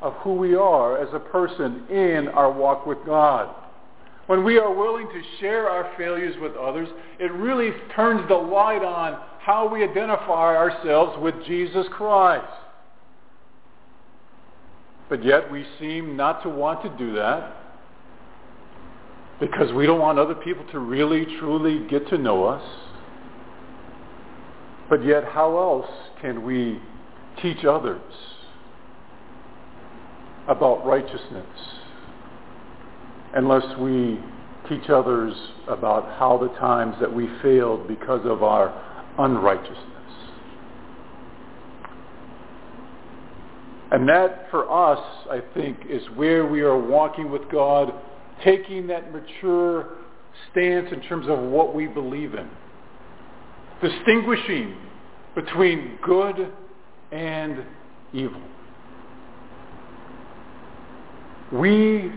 of 0.00 0.12
who 0.18 0.34
we 0.34 0.54
are 0.54 0.98
as 0.98 1.12
a 1.12 1.18
person 1.18 1.84
in 1.88 2.28
our 2.28 2.52
walk 2.52 2.86
with 2.86 2.98
God. 3.04 3.52
When 4.26 4.42
we 4.42 4.58
are 4.58 4.72
willing 4.72 5.06
to 5.08 5.22
share 5.40 5.68
our 5.68 5.92
failures 5.98 6.34
with 6.40 6.54
others, 6.56 6.88
it 7.18 7.30
really 7.32 7.72
turns 7.94 8.26
the 8.28 8.34
light 8.34 8.82
on 8.82 9.20
how 9.40 9.68
we 9.68 9.84
identify 9.84 10.56
ourselves 10.56 11.20
with 11.20 11.34
Jesus 11.46 11.86
Christ. 11.92 12.46
But 15.10 15.22
yet 15.22 15.50
we 15.50 15.66
seem 15.78 16.16
not 16.16 16.42
to 16.42 16.48
want 16.48 16.82
to 16.82 16.88
do 16.96 17.14
that 17.14 17.56
because 19.38 19.70
we 19.72 19.84
don't 19.86 20.00
want 20.00 20.18
other 20.18 20.34
people 20.34 20.64
to 20.72 20.78
really, 20.78 21.26
truly 21.38 21.86
get 21.88 22.08
to 22.08 22.16
know 22.16 22.44
us. 22.44 22.64
But 24.88 25.04
yet 25.04 25.24
how 25.24 25.58
else 25.58 25.90
can 26.22 26.42
we 26.44 26.80
teach 27.42 27.64
others 27.64 28.00
about 30.48 30.86
righteousness 30.86 31.46
unless 33.34 33.64
we 33.78 34.18
teach 34.68 34.88
others 34.88 35.34
about 35.68 36.04
how 36.18 36.38
the 36.38 36.48
times 36.58 36.94
that 37.00 37.12
we 37.12 37.28
failed 37.42 37.86
because 37.86 38.24
of 38.24 38.42
our 38.42 38.72
unrighteousness. 39.18 39.78
And 43.90 44.08
that 44.08 44.48
for 44.50 44.70
us, 44.70 44.98
I 45.30 45.40
think, 45.54 45.78
is 45.88 46.02
where 46.16 46.46
we 46.46 46.62
are 46.62 46.76
walking 46.78 47.30
with 47.30 47.48
God, 47.50 47.92
taking 48.42 48.86
that 48.88 49.12
mature 49.12 49.98
stance 50.50 50.88
in 50.90 51.00
terms 51.02 51.26
of 51.28 51.38
what 51.38 51.74
we 51.74 51.86
believe 51.86 52.34
in. 52.34 52.48
Distinguishing 53.82 54.74
between 55.34 55.98
good 56.02 56.52
and 57.12 57.64
evil. 58.12 58.40
We 61.52 62.10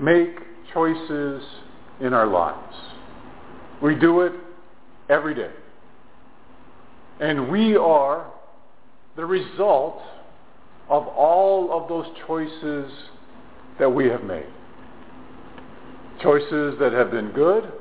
make 0.00 0.34
choices 0.72 1.42
in 2.00 2.12
our 2.12 2.26
lives. 2.26 2.76
We 3.82 3.94
do 3.94 4.22
it 4.22 4.32
every 5.08 5.34
day. 5.34 5.50
And 7.20 7.50
we 7.50 7.76
are 7.76 8.30
the 9.16 9.24
result 9.24 10.00
of 10.88 11.06
all 11.06 11.72
of 11.72 11.88
those 11.88 12.06
choices 12.26 12.90
that 13.78 13.88
we 13.88 14.08
have 14.08 14.24
made. 14.24 14.46
Choices 16.22 16.78
that 16.78 16.92
have 16.92 17.10
been 17.10 17.30
good, 17.32 17.72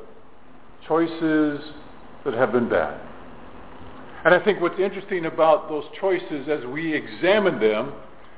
choices 0.88 1.62
that 2.25 2.34
have 2.34 2.51
been 2.51 2.69
bad. 2.69 2.99
And 4.23 4.34
I 4.34 4.43
think 4.43 4.62
what's 4.62 4.80
interesting 4.80 5.25
about 5.25 5.69
those 5.69 5.86
choices 5.99 6.47
as 6.47 6.65
we 6.65 6.93
examine 6.93 7.60
them, 7.60 7.93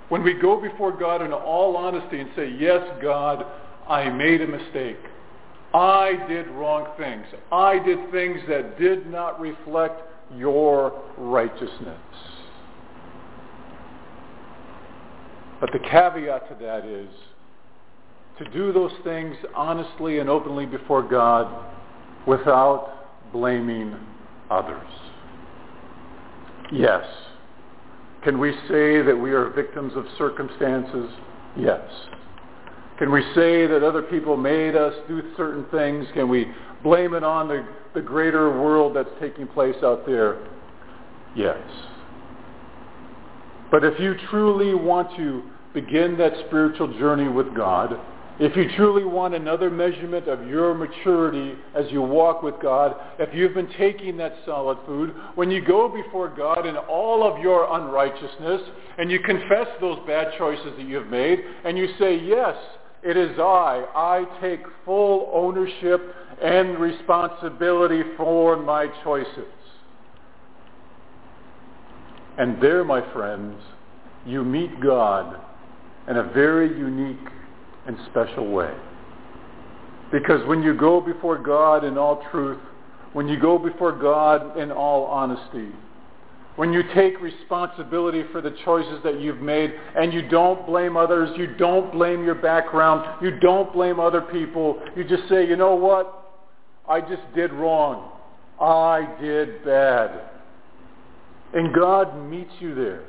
when 0.09 0.23
we 0.23 0.33
go 0.33 0.61
before 0.61 0.91
God 0.91 1.21
in 1.21 1.33
all 1.33 1.75
honesty 1.75 2.19
and 2.19 2.29
say, 2.35 2.49
yes, 2.57 2.81
God, 3.01 3.45
I 3.88 4.10
made 4.10 4.41
a 4.41 4.48
mistake. 4.48 4.98
I 5.74 6.24
did 6.28 6.48
wrong 6.50 6.88
things. 6.98 7.26
I 7.52 7.80
did 7.80 8.12
things 8.12 8.39
that 8.48 8.78
did 8.80 9.10
not 9.10 9.39
reflect 9.39 10.02
your 10.36 11.02
righteousness. 11.17 12.00
But 15.60 15.72
the 15.72 15.80
caveat 15.80 16.50
to 16.50 16.65
that 16.65 16.86
is 16.86 17.10
to 18.38 18.50
do 18.52 18.72
those 18.72 18.91
things 19.04 19.36
honestly 19.56 20.19
and 20.19 20.30
openly 20.30 20.65
before 20.65 21.02
God 21.02 21.65
without 22.28 23.32
blaming 23.32 23.96
others. 24.50 24.88
Yes. 26.72 27.06
Can 28.24 28.39
we 28.39 28.52
say 28.67 29.02
that 29.02 29.17
we 29.19 29.32
are 29.32 29.50
victims 29.50 29.93
of 29.96 30.06
circumstances? 30.17 31.10
Yes. 31.58 31.82
Can 32.99 33.12
we 33.12 33.21
say 33.34 33.65
that 33.65 33.84
other 33.84 34.03
people 34.03 34.38
made 34.38 34.75
us 34.75 34.93
do 35.08 35.21
certain 35.36 35.65
things? 35.71 36.06
Can 36.13 36.29
we 36.29 36.47
blame 36.84 37.13
it 37.13 37.23
on 37.23 37.47
the, 37.47 37.65
the 37.93 38.01
greater 38.01 38.49
world 38.49 38.95
that's 38.95 39.10
taking 39.19 39.47
place 39.47 39.75
out 39.84 40.06
there? 40.06 40.38
Yes. 41.36 41.58
But 43.71 43.84
if 43.84 43.99
you 43.99 44.15
truly 44.29 44.75
want 44.75 45.15
to 45.17 45.43
begin 45.73 46.17
that 46.19 46.34
spiritual 46.45 46.93
journey 46.99 47.27
with 47.27 47.56
God, 47.56 47.99
if 48.39 48.56
you 48.56 48.67
truly 48.75 49.03
want 49.03 49.36
another 49.36 49.69
measurement 49.69 50.27
of 50.27 50.47
your 50.47 50.73
maturity 50.73 51.56
as 51.75 51.86
you 51.91 52.01
walk 52.01 52.41
with 52.41 52.56
God, 52.62 52.95
if 53.19 53.34
you've 53.34 53.53
been 53.53 53.71
taking 53.77 54.17
that 54.17 54.34
solid 54.45 54.79
food, 54.88 55.13
when 55.36 55.51
you 55.51 55.63
go 55.63 55.88
before 55.88 56.29
God 56.29 56.65
in 56.65 56.75
all 56.75 57.23
of 57.23 57.39
your 57.41 57.71
unrighteousness 57.79 58.62
and 58.97 59.12
you 59.12 59.19
confess 59.19 59.67
those 59.79 59.99
bad 60.08 60.34
choices 60.38 60.73
that 60.77 60.88
you've 60.88 61.08
made 61.08 61.39
and 61.63 61.77
you 61.77 61.88
say, 61.99 62.19
yes, 62.19 62.56
it 63.05 63.17
is 63.17 63.37
I. 63.37 63.85
I 63.95 64.25
take 64.41 64.61
full 64.85 65.29
ownership 65.33 66.15
and 66.41 66.79
responsibility 66.79 68.01
for 68.17 68.57
my 68.57 68.87
choices. 69.03 69.51
And 72.37 72.61
there, 72.61 72.83
my 72.83 73.01
friends, 73.13 73.61
you 74.25 74.43
meet 74.43 74.81
God 74.81 75.39
in 76.07 76.17
a 76.17 76.23
very 76.31 76.67
unique 76.77 77.17
and 77.85 77.97
special 78.09 78.49
way. 78.51 78.73
Because 80.11 80.45
when 80.47 80.63
you 80.63 80.73
go 80.73 81.01
before 81.01 81.37
God 81.37 81.83
in 81.83 81.97
all 81.97 82.23
truth, 82.31 82.59
when 83.13 83.27
you 83.27 83.39
go 83.39 83.57
before 83.57 83.91
God 83.91 84.57
in 84.57 84.71
all 84.71 85.05
honesty, 85.05 85.69
when 86.55 86.71
you 86.71 86.83
take 86.93 87.19
responsibility 87.19 88.23
for 88.31 88.39
the 88.39 88.55
choices 88.63 88.99
that 89.03 89.19
you've 89.19 89.41
made 89.41 89.73
and 89.95 90.13
you 90.13 90.27
don't 90.29 90.65
blame 90.67 90.95
others, 90.95 91.31
you 91.35 91.55
don't 91.55 91.91
blame 91.91 92.23
your 92.23 92.35
background, 92.35 93.23
you 93.23 93.39
don't 93.39 93.73
blame 93.73 93.99
other 93.99 94.21
people, 94.21 94.79
you 94.95 95.03
just 95.03 95.27
say, 95.29 95.47
you 95.47 95.55
know 95.55 95.75
what? 95.75 96.19
I 96.87 97.01
just 97.01 97.23
did 97.33 97.51
wrong. 97.53 98.11
I 98.61 99.15
did 99.19 99.65
bad. 99.65 100.29
And 101.53 101.73
God 101.73 102.29
meets 102.29 102.51
you 102.59 102.75
there. 102.75 103.03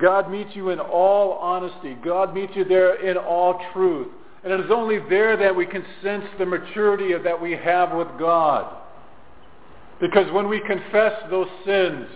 God 0.00 0.30
meets 0.30 0.50
you 0.54 0.70
in 0.70 0.80
all 0.80 1.32
honesty. 1.34 1.96
God 2.04 2.34
meets 2.34 2.52
you 2.56 2.64
there 2.64 2.94
in 3.06 3.16
all 3.16 3.60
truth. 3.72 4.08
And 4.42 4.52
it 4.52 4.60
is 4.60 4.70
only 4.72 4.98
there 5.08 5.36
that 5.36 5.54
we 5.54 5.66
can 5.66 5.84
sense 6.02 6.24
the 6.38 6.46
maturity 6.46 7.12
that 7.16 7.40
we 7.40 7.52
have 7.52 7.92
with 7.92 8.08
God. 8.18 8.76
Because 10.00 10.32
when 10.32 10.48
we 10.48 10.60
confess 10.60 11.12
those 11.30 11.46
sins, 11.64 12.06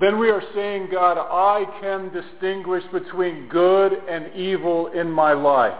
then 0.00 0.18
we 0.18 0.28
are 0.30 0.42
saying, 0.54 0.88
God, 0.90 1.18
I 1.18 1.64
can 1.80 2.12
distinguish 2.12 2.82
between 2.92 3.48
good 3.48 3.92
and 3.92 4.34
evil 4.34 4.88
in 4.88 5.10
my 5.10 5.32
life. 5.32 5.78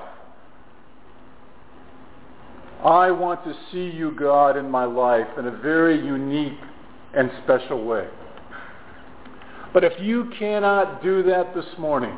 I 2.85 3.11
want 3.11 3.43
to 3.45 3.55
see 3.73 3.97
you, 3.97 4.13
God, 4.13 4.57
in 4.57 4.71
my 4.71 4.85
life 4.85 5.27
in 5.39 5.47
a 5.47 5.51
very 5.51 5.97
unique 5.97 6.59
and 7.15 7.31
special 7.43 7.85
way. 7.85 8.07
But 9.73 9.85
if 9.85 9.93
you 10.01 10.31
cannot 10.39 11.03
do 11.03 11.23
that 11.25 11.55
this 11.55 11.67
morning, 11.79 12.17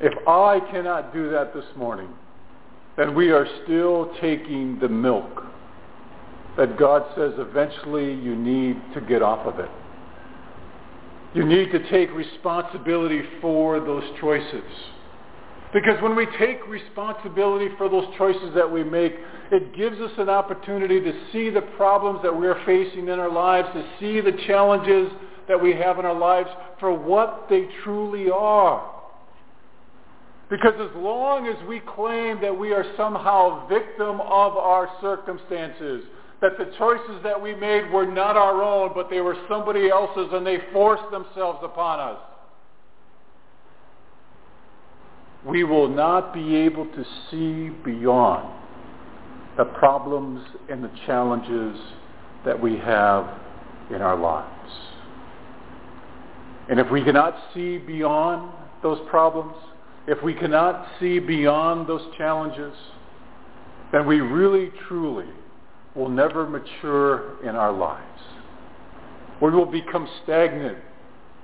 if 0.00 0.12
I 0.28 0.60
cannot 0.70 1.12
do 1.12 1.30
that 1.30 1.54
this 1.54 1.64
morning, 1.76 2.08
then 2.96 3.14
we 3.14 3.30
are 3.30 3.46
still 3.64 4.12
taking 4.20 4.78
the 4.78 4.88
milk 4.88 5.44
that 6.56 6.78
God 6.78 7.04
says 7.16 7.32
eventually 7.38 8.14
you 8.14 8.36
need 8.36 8.76
to 8.94 9.00
get 9.00 9.22
off 9.22 9.46
of 9.46 9.58
it. 9.58 9.70
You 11.34 11.44
need 11.44 11.72
to 11.72 11.90
take 11.90 12.12
responsibility 12.12 13.22
for 13.40 13.80
those 13.80 14.04
choices. 14.20 14.62
Because 15.72 16.00
when 16.00 16.14
we 16.14 16.26
take 16.38 16.64
responsibility 16.68 17.68
for 17.76 17.88
those 17.88 18.06
choices 18.16 18.54
that 18.54 18.70
we 18.70 18.84
make, 18.84 19.14
it 19.50 19.74
gives 19.74 19.98
us 20.00 20.12
an 20.18 20.28
opportunity 20.28 21.00
to 21.00 21.12
see 21.32 21.50
the 21.50 21.62
problems 21.76 22.20
that 22.22 22.34
we're 22.34 22.64
facing 22.64 23.08
in 23.08 23.18
our 23.18 23.30
lives, 23.30 23.68
to 23.74 23.84
see 23.98 24.20
the 24.20 24.38
challenges 24.46 25.10
that 25.48 25.60
we 25.60 25.72
have 25.74 25.98
in 25.98 26.04
our 26.04 26.18
lives 26.18 26.48
for 26.78 26.96
what 26.96 27.46
they 27.50 27.66
truly 27.82 28.30
are. 28.30 28.92
Because 30.48 30.74
as 30.78 30.94
long 30.94 31.48
as 31.48 31.56
we 31.66 31.80
claim 31.80 32.40
that 32.40 32.56
we 32.56 32.72
are 32.72 32.84
somehow 32.96 33.66
victim 33.66 34.20
of 34.20 34.56
our 34.56 34.88
circumstances, 35.00 36.04
that 36.44 36.58
the 36.58 36.70
choices 36.76 37.22
that 37.22 37.40
we 37.40 37.54
made 37.54 37.90
were 37.90 38.04
not 38.04 38.36
our 38.36 38.62
own, 38.62 38.90
but 38.94 39.08
they 39.08 39.22
were 39.22 39.34
somebody 39.48 39.88
else's 39.88 40.28
and 40.30 40.46
they 40.46 40.58
forced 40.74 41.10
themselves 41.10 41.58
upon 41.62 41.98
us, 41.98 42.18
we 45.46 45.64
will 45.64 45.88
not 45.88 46.34
be 46.34 46.54
able 46.54 46.84
to 46.84 47.04
see 47.30 47.70
beyond 47.82 48.46
the 49.56 49.64
problems 49.64 50.46
and 50.68 50.84
the 50.84 50.90
challenges 51.06 51.80
that 52.44 52.60
we 52.60 52.76
have 52.76 53.26
in 53.88 54.02
our 54.02 54.18
lives. 54.18 54.70
And 56.68 56.78
if 56.78 56.90
we 56.90 57.02
cannot 57.02 57.38
see 57.54 57.78
beyond 57.78 58.52
those 58.82 58.98
problems, 59.08 59.54
if 60.06 60.22
we 60.22 60.34
cannot 60.34 60.88
see 61.00 61.20
beyond 61.20 61.86
those 61.86 62.02
challenges, 62.18 62.74
then 63.92 64.06
we 64.06 64.20
really, 64.20 64.70
truly 64.86 65.24
will 65.94 66.08
never 66.08 66.48
mature 66.48 67.42
in 67.42 67.54
our 67.56 67.72
lives. 67.72 68.20
We 69.40 69.50
will 69.50 69.66
become 69.66 70.08
stagnant 70.22 70.78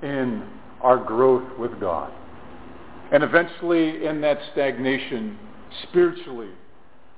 in 0.03 0.49
our 0.81 0.99
growth 0.99 1.59
with 1.59 1.79
God. 1.81 2.13
And 3.13 3.23
eventually 3.23 4.07
in 4.07 4.21
that 4.21 4.39
stagnation, 4.53 5.39
spiritually, 5.85 6.51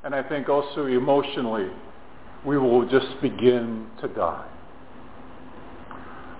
and 0.04 0.14
I 0.14 0.22
think 0.22 0.48
also 0.48 0.86
emotionally, 0.86 1.68
we 2.44 2.58
will 2.58 2.88
just 2.88 3.20
begin 3.20 3.86
to 4.00 4.08
die. 4.08 4.48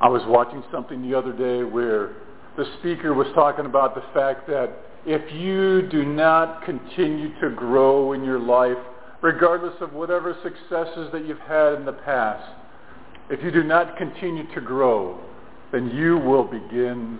I 0.01 0.09
was 0.09 0.23
watching 0.27 0.65
something 0.73 1.09
the 1.09 1.17
other 1.17 1.33
day 1.33 1.63
where 1.63 2.17
the 2.57 2.65
speaker 2.81 3.15
was 3.15 3.29
talking 3.35 3.67
about 3.67 3.95
the 3.95 4.03
fact 4.13 4.49
that 4.49 4.71
if 5.07 5.33
you 5.33 5.89
do 5.89 6.05
not 6.05 6.65
continue 6.65 7.29
to 7.41 7.51
grow 7.51 8.13
in 8.13 8.25
your 8.25 8.41
life, 8.41 8.77
regardless 9.23 9.75
of 9.81 9.93
whatever 9.93 10.37
successes 10.43 11.09
that 11.13 11.25
you've 11.25 11.39
had 11.39 11.75
in 11.75 11.85
the 11.85 11.93
past, 11.93 12.45
if 13.31 13.43
you 13.43 13.51
do 13.51 13.63
not 13.63 13.97
continue 13.97 14.53
to 14.53 14.61
grow, 14.61 15.19
then 15.71 15.89
you 15.91 16.19
will 16.19 16.45
begin 16.45 17.19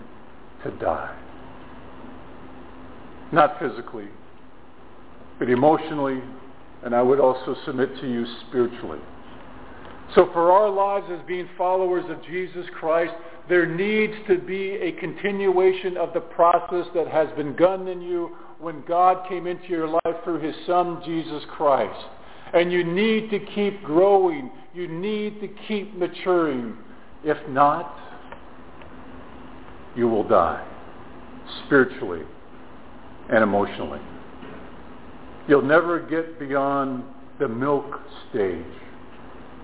to 0.63 0.71
die. 0.71 1.17
Not 3.31 3.57
physically, 3.59 4.09
but 5.39 5.49
emotionally, 5.49 6.21
and 6.83 6.93
I 6.93 7.01
would 7.01 7.19
also 7.19 7.55
submit 7.65 7.95
to 8.01 8.07
you 8.07 8.25
spiritually. 8.47 8.99
So 10.13 10.29
for 10.33 10.51
our 10.51 10.69
lives 10.69 11.07
as 11.11 11.25
being 11.25 11.49
followers 11.57 12.03
of 12.09 12.23
Jesus 12.23 12.67
Christ, 12.77 13.13
there 13.49 13.65
needs 13.65 14.13
to 14.27 14.37
be 14.37 14.71
a 14.73 14.91
continuation 14.93 15.97
of 15.97 16.13
the 16.13 16.19
process 16.19 16.85
that 16.93 17.07
has 17.07 17.27
begun 17.35 17.87
in 17.87 18.01
you 18.01 18.35
when 18.63 18.81
God 18.87 19.27
came 19.27 19.45
into 19.45 19.67
your 19.67 19.89
life 19.89 20.15
through 20.23 20.39
his 20.39 20.55
son, 20.65 21.01
Jesus 21.03 21.43
Christ. 21.51 22.05
And 22.53 22.71
you 22.71 22.83
need 22.83 23.29
to 23.31 23.39
keep 23.39 23.83
growing. 23.83 24.49
You 24.73 24.87
need 24.87 25.41
to 25.41 25.49
keep 25.67 25.93
maturing. 25.97 26.77
If 27.25 27.37
not, 27.49 27.93
you 29.97 30.07
will 30.07 30.25
die 30.25 30.65
spiritually 31.65 32.23
and 33.29 33.43
emotionally. 33.43 33.99
You'll 35.47 35.61
never 35.61 35.99
get 35.99 36.39
beyond 36.39 37.03
the 37.39 37.49
milk 37.49 37.99
stage. 38.29 38.63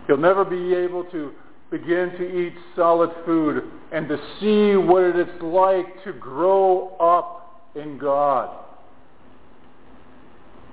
You'll 0.08 0.18
never 0.18 0.44
be 0.44 0.74
able 0.74 1.06
to 1.06 1.32
begin 1.72 2.12
to 2.18 2.48
eat 2.48 2.54
solid 2.76 3.12
food 3.26 3.64
and 3.94 4.10
to 4.10 4.18
see 4.42 4.76
what 4.76 5.04
it's 5.16 5.42
like 5.42 6.04
to 6.04 6.12
grow 6.12 6.96
up 6.98 7.64
in 7.76 7.98
God. 7.98 8.66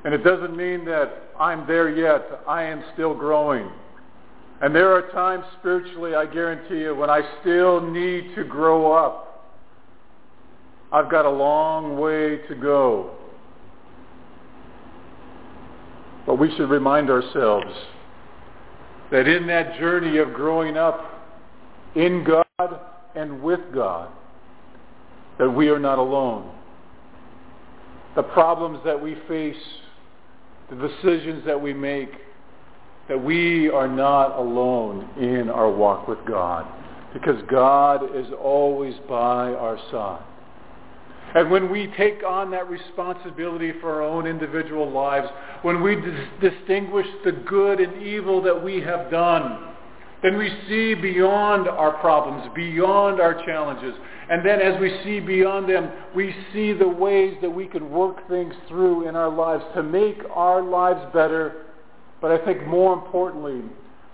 And 0.06 0.14
it 0.14 0.22
doesn't 0.22 0.56
mean 0.56 0.84
that 0.84 1.10
I'm 1.36 1.66
there 1.66 1.88
yet. 1.88 2.40
I 2.46 2.62
am 2.62 2.84
still 2.94 3.12
growing. 3.12 3.68
And 4.62 4.72
there 4.72 4.92
are 4.92 5.10
times 5.10 5.44
spiritually, 5.58 6.14
I 6.14 6.26
guarantee 6.26 6.78
you, 6.82 6.94
when 6.94 7.10
I 7.10 7.22
still 7.40 7.80
need 7.80 8.32
to 8.36 8.44
grow 8.44 8.92
up. 8.92 9.50
I've 10.92 11.10
got 11.10 11.26
a 11.26 11.30
long 11.30 11.98
way 11.98 12.36
to 12.46 12.54
go. 12.54 13.16
But 16.24 16.36
we 16.36 16.54
should 16.56 16.70
remind 16.70 17.10
ourselves 17.10 17.74
that 19.10 19.26
in 19.26 19.48
that 19.48 19.76
journey 19.80 20.18
of 20.18 20.32
growing 20.34 20.76
up 20.76 21.00
in 21.96 22.22
God 22.22 22.80
and 23.16 23.42
with 23.42 23.60
God, 23.74 24.12
that 25.40 25.50
we 25.50 25.68
are 25.68 25.80
not 25.80 25.98
alone. 25.98 26.48
The 28.14 28.22
problems 28.22 28.78
that 28.84 29.02
we 29.02 29.16
face, 29.26 29.56
the 30.70 30.88
decisions 30.88 31.44
that 31.46 31.60
we 31.60 31.72
make, 31.72 32.10
that 33.08 33.22
we 33.22 33.68
are 33.70 33.88
not 33.88 34.38
alone 34.38 35.08
in 35.20 35.48
our 35.48 35.70
walk 35.70 36.08
with 36.08 36.18
God 36.26 36.66
because 37.12 37.40
God 37.48 38.16
is 38.16 38.26
always 38.42 38.94
by 39.08 39.52
our 39.52 39.78
side. 39.90 40.22
And 41.34 41.50
when 41.50 41.70
we 41.70 41.92
take 41.96 42.22
on 42.24 42.50
that 42.52 42.68
responsibility 42.68 43.72
for 43.80 43.94
our 43.94 44.02
own 44.02 44.26
individual 44.26 44.90
lives, 44.90 45.28
when 45.62 45.82
we 45.82 45.96
dis- 45.96 46.50
distinguish 46.52 47.06
the 47.24 47.32
good 47.32 47.80
and 47.80 48.02
evil 48.02 48.42
that 48.42 48.62
we 48.62 48.80
have 48.80 49.10
done, 49.10 49.74
then 50.22 50.38
we 50.38 50.48
see 50.68 50.94
beyond 50.94 51.68
our 51.68 51.92
problems, 51.98 52.50
beyond 52.54 53.20
our 53.20 53.34
challenges. 53.44 53.94
And 54.28 54.44
then 54.44 54.60
as 54.60 54.80
we 54.80 54.90
see 55.04 55.20
beyond 55.20 55.68
them, 55.68 55.90
we 56.14 56.34
see 56.52 56.72
the 56.72 56.88
ways 56.88 57.36
that 57.42 57.50
we 57.50 57.66
can 57.66 57.90
work 57.90 58.28
things 58.28 58.54
through 58.68 59.08
in 59.08 59.14
our 59.14 59.30
lives 59.30 59.62
to 59.74 59.82
make 59.82 60.18
our 60.34 60.62
lives 60.62 61.00
better. 61.12 61.66
But 62.20 62.32
I 62.32 62.44
think 62.44 62.66
more 62.66 62.92
importantly, 62.92 63.62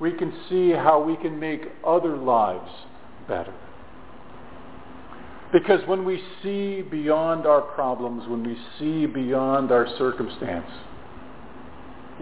we 0.00 0.12
can 0.12 0.32
see 0.50 0.70
how 0.70 1.02
we 1.02 1.16
can 1.16 1.38
make 1.38 1.62
other 1.86 2.16
lives 2.16 2.70
better. 3.26 3.54
Because 5.50 5.80
when 5.86 6.04
we 6.04 6.22
see 6.42 6.82
beyond 6.82 7.46
our 7.46 7.60
problems, 7.60 8.28
when 8.28 8.42
we 8.42 8.56
see 8.78 9.06
beyond 9.06 9.70
our 9.72 9.86
circumstance, 9.96 10.70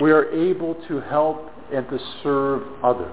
we 0.01 0.13
are 0.13 0.31
able 0.31 0.75
to 0.87 1.01
help 1.01 1.51
and 1.73 1.89
to 1.89 1.99
serve 2.23 2.63
others. 2.85 3.13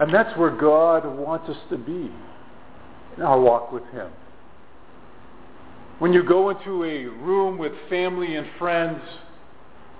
And 0.00 0.12
that's 0.12 0.36
where 0.38 0.50
God 0.50 1.06
wants 1.06 1.48
us 1.48 1.56
to 1.70 1.78
be 1.78 2.10
our 3.22 3.40
walk 3.40 3.72
with 3.72 3.84
Him. 3.92 4.10
When 5.98 6.12
you 6.12 6.22
go 6.22 6.50
into 6.50 6.84
a 6.84 7.04
room 7.04 7.56
with 7.56 7.72
family 7.88 8.36
and 8.36 8.46
friends, 8.58 9.00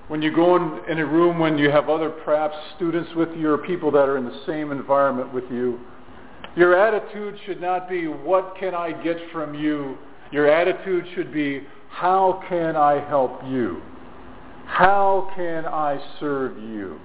when 0.08 0.20
you 0.22 0.34
go 0.34 0.56
in, 0.56 0.90
in 0.90 0.98
a 0.98 1.06
room 1.06 1.38
when 1.38 1.56
you 1.58 1.70
have 1.70 1.88
other 1.88 2.10
perhaps 2.10 2.54
students 2.76 3.10
with 3.16 3.30
you 3.36 3.50
or 3.50 3.58
people 3.58 3.90
that 3.92 4.08
are 4.08 4.18
in 4.18 4.24
the 4.24 4.42
same 4.46 4.70
environment 4.70 5.32
with 5.32 5.44
you, 5.50 5.80
Your 6.56 6.74
attitude 6.74 7.38
should 7.44 7.60
not 7.60 7.86
be, 7.86 8.06
what 8.06 8.56
can 8.58 8.74
I 8.74 8.90
get 9.02 9.18
from 9.30 9.54
you? 9.54 9.98
Your 10.32 10.50
attitude 10.50 11.04
should 11.14 11.32
be, 11.32 11.62
how 11.90 12.42
can 12.48 12.74
I 12.76 13.06
help 13.06 13.42
you? 13.44 13.82
How 14.64 15.30
can 15.36 15.66
I 15.66 16.00
serve 16.18 16.56
you? 16.56 16.98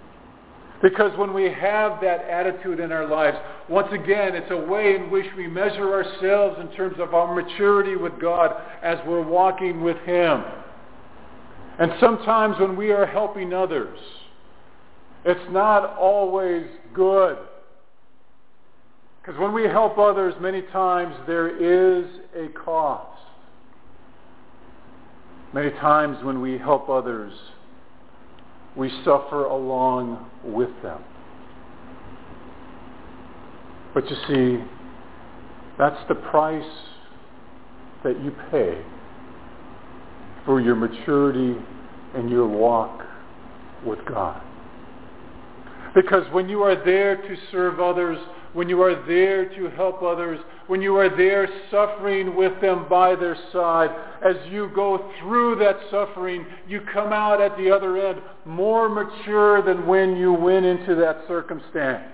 Because 0.82 1.16
when 1.18 1.34
we 1.34 1.44
have 1.44 2.02
that 2.02 2.22
attitude 2.28 2.80
in 2.80 2.92
our 2.92 3.08
lives, 3.08 3.38
once 3.70 3.90
again, 3.92 4.36
it's 4.36 4.50
a 4.50 4.58
way 4.58 4.96
in 4.96 5.12
which 5.12 5.28
we 5.38 5.48
measure 5.48 5.94
ourselves 5.94 6.58
in 6.60 6.76
terms 6.76 6.96
of 7.00 7.14
our 7.14 7.36
maturity 7.36 7.96
with 7.96 8.20
God 8.20 8.56
as 8.82 8.98
we're 9.06 9.22
walking 9.22 9.82
with 9.82 9.98
Him. 9.98 10.44
And 11.78 11.94
sometimes 12.00 12.60
when 12.60 12.76
we 12.76 12.92
are 12.92 13.06
helping 13.06 13.54
others, 13.54 14.00
it's 15.24 15.52
not 15.52 15.98
always 15.98 16.66
good. 16.94 17.38
Because 19.22 19.40
when 19.40 19.54
we 19.54 19.64
help 19.64 20.00
others, 20.00 20.34
many 20.42 20.64
times 20.64 21.16
there 21.28 21.48
is 21.48 22.06
a 22.36 22.48
cost. 22.50 23.20
Many 25.54 25.70
times 25.72 26.24
when 26.24 26.42
we 26.42 26.58
help 26.58 26.90
others, 26.90 27.34
we 28.76 28.90
suffer 29.04 29.46
along 29.46 30.30
with 30.44 30.70
them. 30.82 31.02
But 33.94 34.10
you 34.10 34.16
see, 34.28 34.64
that's 35.78 36.00
the 36.08 36.16
price 36.16 36.64
that 38.04 38.22
you 38.24 38.32
pay 38.50 38.82
for 40.46 40.62
your 40.62 40.76
maturity 40.76 41.60
and 42.16 42.30
your 42.30 42.48
walk 42.48 43.04
with 43.86 44.00
God. 44.06 44.42
Because 45.94 46.24
when 46.32 46.48
you 46.48 46.64
are 46.64 46.84
there 46.86 47.18
to 47.18 47.38
serve 47.52 47.80
others, 47.80 48.18
when 48.54 48.70
you 48.70 48.82
are 48.82 49.06
there 49.06 49.50
to 49.56 49.70
help 49.76 50.02
others, 50.02 50.40
when 50.68 50.82
you 50.82 50.96
are 50.98 51.16
there 51.16 51.48
suffering 51.70 52.36
with 52.36 52.60
them 52.62 52.88
by 52.90 53.16
their 53.16 53.38
side, 53.52 53.90
as 54.24 54.36
you 54.50 54.70
go 54.74 55.12
through 55.20 55.56
that 55.58 55.78
suffering, 55.90 56.46
you 56.68 56.82
come 56.94 57.12
out 57.12 57.42
at 57.42 57.58
the 57.58 57.72
other 57.72 57.98
end 57.98 58.22
more 58.46 58.88
mature 58.88 59.62
than 59.62 59.88
when 59.88 60.16
you 60.16 60.34
went 60.34 60.66
into 60.66 60.96
that 60.96 61.24
circumstance. 61.28 62.08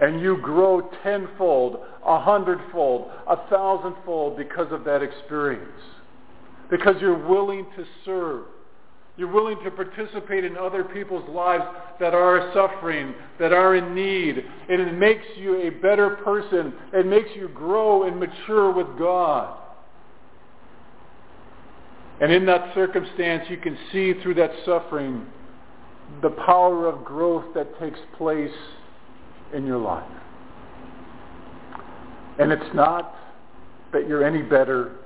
And 0.00 0.20
you 0.20 0.38
grow 0.38 0.90
tenfold, 1.02 1.80
a 2.06 2.20
hundredfold, 2.20 3.10
a 3.28 3.36
thousandfold 3.48 4.36
because 4.36 4.72
of 4.72 4.84
that 4.84 5.02
experience. 5.02 5.82
Because 6.70 6.96
you're 7.00 7.26
willing 7.26 7.66
to 7.76 7.84
serve 8.04 8.44
you're 9.20 9.30
willing 9.30 9.58
to 9.62 9.70
participate 9.70 10.44
in 10.44 10.56
other 10.56 10.82
people's 10.82 11.28
lives 11.28 11.64
that 12.00 12.14
are 12.14 12.50
suffering, 12.54 13.14
that 13.38 13.52
are 13.52 13.76
in 13.76 13.94
need. 13.94 14.42
And 14.70 14.80
it 14.80 14.94
makes 14.94 15.26
you 15.36 15.60
a 15.60 15.68
better 15.68 16.16
person. 16.24 16.72
It 16.94 17.04
makes 17.04 17.28
you 17.36 17.48
grow 17.48 18.04
and 18.04 18.18
mature 18.18 18.72
with 18.72 18.86
God. 18.98 19.58
And 22.22 22.32
in 22.32 22.46
that 22.46 22.74
circumstance, 22.74 23.44
you 23.50 23.58
can 23.58 23.76
see 23.92 24.14
through 24.22 24.34
that 24.36 24.52
suffering 24.64 25.26
the 26.22 26.30
power 26.30 26.88
of 26.88 27.04
growth 27.04 27.44
that 27.54 27.78
takes 27.78 27.98
place 28.16 28.50
in 29.52 29.66
your 29.66 29.78
life. 29.78 30.10
And 32.38 32.50
it's 32.50 32.74
not 32.74 33.14
that 33.92 34.08
you're 34.08 34.24
any 34.24 34.40
better 34.40 34.96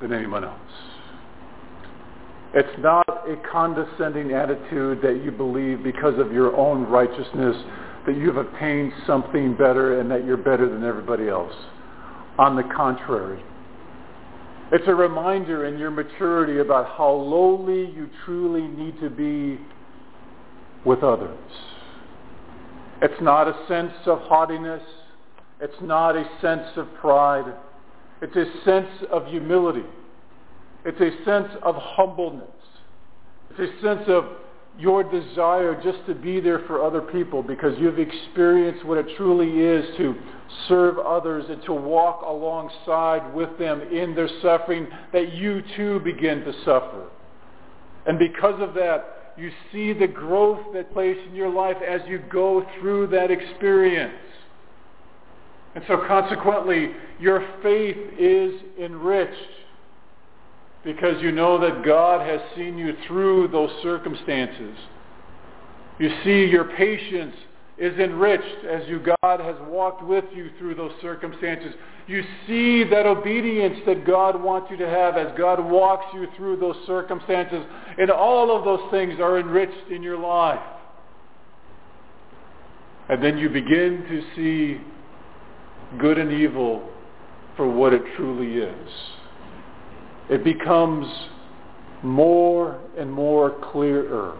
than 0.00 0.12
anyone 0.12 0.44
else. 0.44 0.60
It's 2.54 2.78
not 2.78 3.03
a 3.28 3.36
condescending 3.50 4.32
attitude 4.32 5.00
that 5.02 5.22
you 5.24 5.30
believe 5.30 5.82
because 5.82 6.18
of 6.18 6.32
your 6.32 6.56
own 6.56 6.84
righteousness 6.84 7.56
that 8.06 8.16
you've 8.16 8.36
obtained 8.36 8.92
something 9.06 9.54
better 9.56 10.00
and 10.00 10.10
that 10.10 10.24
you're 10.24 10.36
better 10.36 10.68
than 10.68 10.84
everybody 10.84 11.28
else. 11.28 11.54
On 12.38 12.56
the 12.56 12.64
contrary, 12.74 13.42
it's 14.72 14.88
a 14.88 14.94
reminder 14.94 15.66
in 15.66 15.78
your 15.78 15.90
maturity 15.90 16.58
about 16.58 16.96
how 16.96 17.10
lowly 17.10 17.92
you 17.94 18.08
truly 18.24 18.62
need 18.62 18.98
to 19.00 19.10
be 19.10 19.60
with 20.84 21.02
others. 21.02 21.38
It's 23.02 23.20
not 23.20 23.48
a 23.48 23.54
sense 23.68 23.92
of 24.06 24.20
haughtiness. 24.20 24.82
It's 25.60 25.80
not 25.82 26.16
a 26.16 26.28
sense 26.40 26.66
of 26.76 26.92
pride. 26.94 27.54
It's 28.22 28.36
a 28.36 28.46
sense 28.64 28.88
of 29.10 29.26
humility. 29.26 29.84
It's 30.84 31.00
a 31.00 31.24
sense 31.24 31.48
of 31.62 31.76
humbleness. 31.76 32.48
It's 33.56 33.72
a 33.78 33.82
sense 33.82 34.02
of 34.08 34.24
your 34.78 35.04
desire 35.04 35.80
just 35.82 36.04
to 36.06 36.14
be 36.14 36.40
there 36.40 36.60
for 36.66 36.82
other 36.82 37.00
people 37.00 37.42
because 37.42 37.78
you've 37.78 37.98
experienced 37.98 38.84
what 38.84 38.98
it 38.98 39.06
truly 39.16 39.60
is 39.60 39.96
to 39.96 40.14
serve 40.68 40.98
others 40.98 41.44
and 41.48 41.62
to 41.64 41.72
walk 41.72 42.22
alongside 42.26 43.32
with 43.34 43.56
them 43.58 43.80
in 43.82 44.14
their 44.14 44.28
suffering 44.42 44.88
that 45.12 45.32
you 45.32 45.62
too 45.76 46.00
begin 46.00 46.40
to 46.44 46.52
suffer. 46.64 47.08
And 48.06 48.18
because 48.18 48.60
of 48.60 48.74
that, 48.74 49.34
you 49.36 49.50
see 49.72 49.92
the 49.92 50.06
growth 50.06 50.60
that 50.74 50.92
place 50.92 51.18
in 51.28 51.34
your 51.34 51.50
life 51.50 51.76
as 51.86 52.00
you 52.06 52.18
go 52.30 52.66
through 52.78 53.08
that 53.08 53.30
experience. 53.30 54.14
And 55.74 55.84
so 55.88 56.04
consequently, 56.06 56.90
your 57.18 57.46
faith 57.62 57.96
is 58.18 58.54
enriched 58.78 59.34
because 60.84 61.20
you 61.22 61.32
know 61.32 61.58
that 61.58 61.84
God 61.84 62.26
has 62.26 62.40
seen 62.54 62.76
you 62.76 62.94
through 63.06 63.48
those 63.48 63.70
circumstances. 63.82 64.76
You 65.98 66.10
see 66.22 66.44
your 66.44 66.64
patience 66.64 67.34
is 67.78 67.98
enriched 67.98 68.64
as 68.64 68.86
you 68.88 69.00
God 69.22 69.40
has 69.40 69.56
walked 69.66 70.04
with 70.04 70.24
you 70.34 70.50
through 70.58 70.74
those 70.74 70.92
circumstances. 71.00 71.74
You 72.06 72.22
see 72.46 72.84
that 72.84 73.06
obedience 73.06 73.78
that 73.86 74.06
God 74.06 74.40
wants 74.40 74.70
you 74.70 74.76
to 74.76 74.86
have 74.86 75.16
as 75.16 75.36
God 75.38 75.58
walks 75.58 76.06
you 76.14 76.28
through 76.36 76.58
those 76.58 76.76
circumstances. 76.86 77.64
And 77.98 78.10
all 78.10 78.56
of 78.56 78.64
those 78.64 78.90
things 78.90 79.18
are 79.18 79.38
enriched 79.38 79.90
in 79.90 80.02
your 80.02 80.18
life. 80.18 80.60
And 83.08 83.22
then 83.22 83.38
you 83.38 83.48
begin 83.48 84.04
to 84.08 84.22
see 84.36 84.80
good 85.98 86.18
and 86.18 86.32
evil 86.32 86.88
for 87.56 87.68
what 87.68 87.92
it 87.92 88.02
truly 88.16 88.58
is 88.58 88.90
it 90.30 90.44
becomes 90.44 91.06
more 92.02 92.80
and 92.98 93.10
more 93.10 93.58
clearer. 93.72 94.36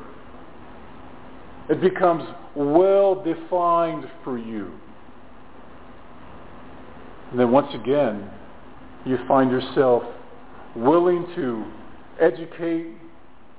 It 1.69 1.81
becomes 1.81 2.25
well 2.55 3.23
defined 3.23 4.07
for 4.23 4.39
you. 4.39 4.73
And 7.31 7.41
then 7.41 7.51
once 7.51 7.75
again, 7.75 8.31
you 9.05 9.19
find 9.27 9.51
yourself 9.51 10.05
willing 10.77 11.27
to 11.35 11.65
educate 12.21 12.89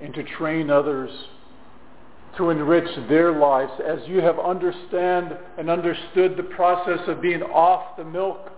and 0.01 0.13
to 0.13 0.23
train 0.23 0.69
others 0.69 1.09
to 2.37 2.49
enrich 2.49 2.87
their 3.07 3.31
lives 3.31 3.71
as 3.85 3.99
you 4.07 4.21
have 4.21 4.37
understand 4.39 5.37
and 5.57 5.69
understood 5.69 6.35
the 6.35 6.43
process 6.43 6.99
of 7.07 7.21
being 7.21 7.41
off 7.43 7.95
the 7.97 8.03
milk 8.03 8.51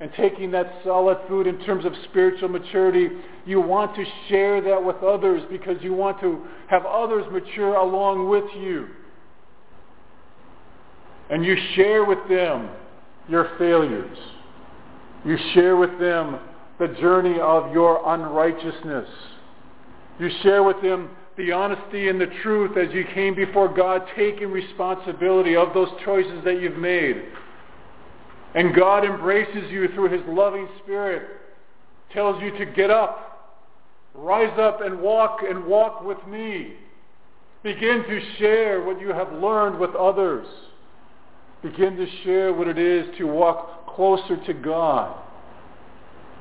and 0.00 0.12
taking 0.16 0.50
that 0.52 0.72
solid 0.84 1.18
food 1.26 1.46
in 1.46 1.58
terms 1.64 1.84
of 1.84 1.92
spiritual 2.10 2.48
maturity, 2.48 3.08
you 3.44 3.60
want 3.60 3.96
to 3.96 4.04
share 4.28 4.60
that 4.60 4.82
with 4.82 4.96
others 5.02 5.42
because 5.50 5.76
you 5.80 5.92
want 5.92 6.20
to 6.20 6.46
have 6.68 6.86
others 6.86 7.24
mature 7.32 7.74
along 7.74 8.28
with 8.28 8.44
you. 8.56 8.88
And 11.30 11.44
you 11.44 11.56
share 11.74 12.04
with 12.04 12.20
them 12.28 12.70
your 13.28 13.50
failures. 13.58 14.16
You 15.24 15.36
share 15.52 15.76
with 15.76 15.98
them 15.98 16.38
the 16.78 16.88
journey 17.00 17.40
of 17.40 17.72
your 17.72 18.00
unrighteousness. 18.14 19.08
You 20.20 20.30
share 20.42 20.62
with 20.62 20.80
them 20.80 21.10
the 21.36 21.52
honesty 21.52 22.08
and 22.08 22.20
the 22.20 22.28
truth 22.42 22.76
as 22.76 22.92
you 22.94 23.04
came 23.14 23.34
before 23.34 23.72
God, 23.72 24.02
taking 24.16 24.50
responsibility 24.50 25.56
of 25.56 25.74
those 25.74 25.88
choices 26.04 26.42
that 26.44 26.60
you've 26.60 26.76
made. 26.76 27.22
And 28.58 28.74
God 28.74 29.04
embraces 29.04 29.70
you 29.70 29.86
through 29.94 30.10
his 30.10 30.20
loving 30.26 30.66
spirit, 30.82 31.28
tells 32.12 32.42
you 32.42 32.50
to 32.58 32.66
get 32.66 32.90
up, 32.90 33.54
rise 34.16 34.58
up 34.58 34.80
and 34.80 35.00
walk 35.00 35.42
and 35.48 35.64
walk 35.64 36.02
with 36.02 36.18
me. 36.26 36.72
Begin 37.62 38.02
to 38.02 38.20
share 38.36 38.82
what 38.82 39.00
you 39.00 39.10
have 39.10 39.32
learned 39.32 39.78
with 39.78 39.94
others. 39.94 40.44
Begin 41.62 41.96
to 41.98 42.06
share 42.24 42.52
what 42.52 42.66
it 42.66 42.78
is 42.78 43.06
to 43.18 43.28
walk 43.28 43.94
closer 43.94 44.36
to 44.46 44.52
God. 44.54 45.16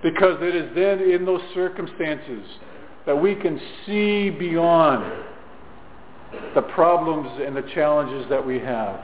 Because 0.02 0.40
it 0.42 0.56
is 0.56 0.74
then 0.74 1.00
in 1.00 1.24
those 1.24 1.42
circumstances 1.54 2.48
that 3.06 3.16
we 3.16 3.36
can 3.36 3.62
see 3.86 4.32
beyond 4.32 5.06
the 6.56 6.64
problems 6.64 7.30
and 7.46 7.56
the 7.56 7.70
challenges 7.76 8.28
that 8.32 8.44
we 8.44 8.58
have 8.58 9.04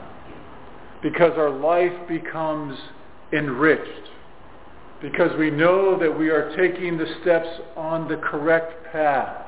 because 1.03 1.33
our 1.37 1.51
life 1.51 1.91
becomes 2.07 2.75
enriched, 3.33 4.09
because 5.01 5.37
we 5.37 5.49
know 5.49 5.97
that 5.99 6.17
we 6.17 6.29
are 6.29 6.55
taking 6.55 6.97
the 6.97 7.07
steps 7.21 7.49
on 7.75 8.07
the 8.07 8.17
correct 8.17 8.91
path 8.91 9.47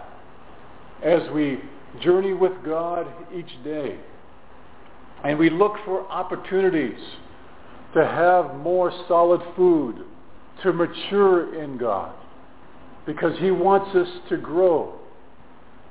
as 1.04 1.22
we 1.34 1.60
journey 2.02 2.34
with 2.34 2.52
God 2.66 3.08
each 3.34 3.64
day. 3.64 3.98
And 5.24 5.40
we 5.40 5.50
look 5.50 5.74
for 5.86 6.06
opportunities 6.12 7.00
to 7.94 8.06
have 8.06 8.56
more 8.56 8.92
solid 9.08 9.42
food, 9.56 10.04
to 10.64 10.74
mature 10.74 11.62
in 11.62 11.78
God, 11.78 12.14
because 13.06 13.38
he 13.40 13.52
wants 13.52 13.96
us 13.96 14.10
to 14.30 14.38
grow. 14.38 15.00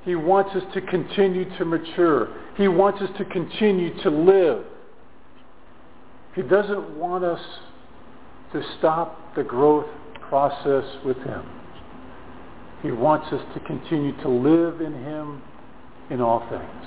He 0.03 0.15
wants 0.15 0.55
us 0.55 0.63
to 0.75 0.81
continue 0.81 1.45
to 1.57 1.65
mature. 1.65 2.29
He 2.55 2.67
wants 2.67 3.01
us 3.01 3.09
to 3.17 3.25
continue 3.25 3.99
to 4.03 4.09
live. 4.11 4.65
He 6.35 6.43
doesn't 6.43 6.97
want 6.97 7.23
us 7.23 7.41
to 8.55 8.63
stop 8.79 9.35
the 9.35 9.43
growth 9.43 9.85
process 10.29 10.85
with 11.05 11.17
him. 11.17 11.43
He 12.81 12.91
wants 12.91 13.27
us 13.33 13.41
to 13.53 13.59
continue 13.61 14.15
to 14.21 14.29
live 14.29 14.79
in 14.79 14.93
him 14.93 15.41
in 16.09 16.21
all 16.21 16.47
things. 16.49 16.85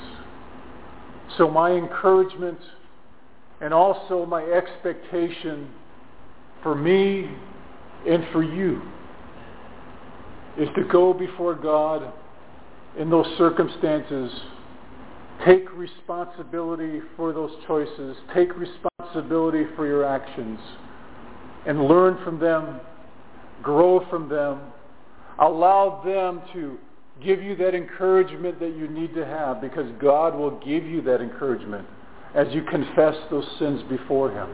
So 1.37 1.51
my 1.51 1.73
encouragement 1.73 2.59
and 3.61 3.75
also 3.75 4.25
my 4.25 4.45
expectation 4.45 5.69
for 6.63 6.75
me 6.75 7.29
and 8.09 8.27
for 8.33 8.43
you 8.43 8.81
is 10.59 10.69
to 10.75 10.85
go 10.85 11.13
before 11.13 11.55
God 11.55 12.15
in 12.99 13.11
those 13.11 13.27
circumstances, 13.37 14.33
take 15.45 15.71
responsibility 15.75 17.01
for 17.15 17.35
those 17.35 17.53
choices, 17.67 18.17
take 18.35 18.49
responsibility 18.57 19.65
for 19.77 19.87
your 19.87 20.07
actions, 20.07 20.59
and 21.67 21.85
learn 21.85 22.19
from 22.25 22.39
them, 22.39 22.81
grow 23.63 24.05
from 24.09 24.29
them, 24.29 24.61
allow 25.39 26.03
them 26.05 26.43
to 26.53 26.79
give 27.23 27.43
you 27.43 27.57
that 27.57 27.75
encouragement 27.75 28.61
that 28.61 28.77
you 28.77 28.89
need 28.89 29.15
to 29.15 29.25
have 29.25 29.61
because 29.61 29.91
God 30.01 30.35
will 30.35 30.59
give 30.61 30.85
you 30.85 31.03
that 31.03 31.21
encouragement 31.21 31.87
as 32.35 32.47
you 32.51 32.63
confess 32.65 33.15
those 33.31 33.47
sins 33.59 33.83
before 33.89 34.31
him. 34.31 34.49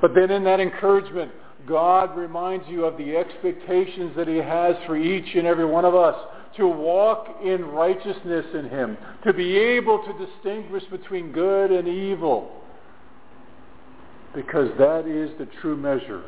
But 0.00 0.14
then 0.14 0.30
in 0.30 0.44
that 0.44 0.60
encouragement, 0.60 1.32
God 1.66 2.16
reminds 2.16 2.68
you 2.68 2.84
of 2.84 2.98
the 2.98 3.16
expectations 3.16 4.12
that 4.16 4.28
he 4.28 4.36
has 4.36 4.76
for 4.86 4.96
each 4.96 5.34
and 5.34 5.46
every 5.46 5.64
one 5.64 5.84
of 5.84 5.94
us 5.94 6.14
to 6.56 6.68
walk 6.68 7.26
in 7.44 7.64
righteousness 7.64 8.46
in 8.54 8.68
him, 8.68 8.96
to 9.26 9.32
be 9.32 9.56
able 9.56 9.98
to 10.04 10.26
distinguish 10.26 10.84
between 10.90 11.32
good 11.32 11.72
and 11.72 11.88
evil, 11.88 12.52
because 14.34 14.70
that 14.78 15.06
is 15.06 15.30
the 15.38 15.46
true 15.60 15.76
measure 15.76 16.24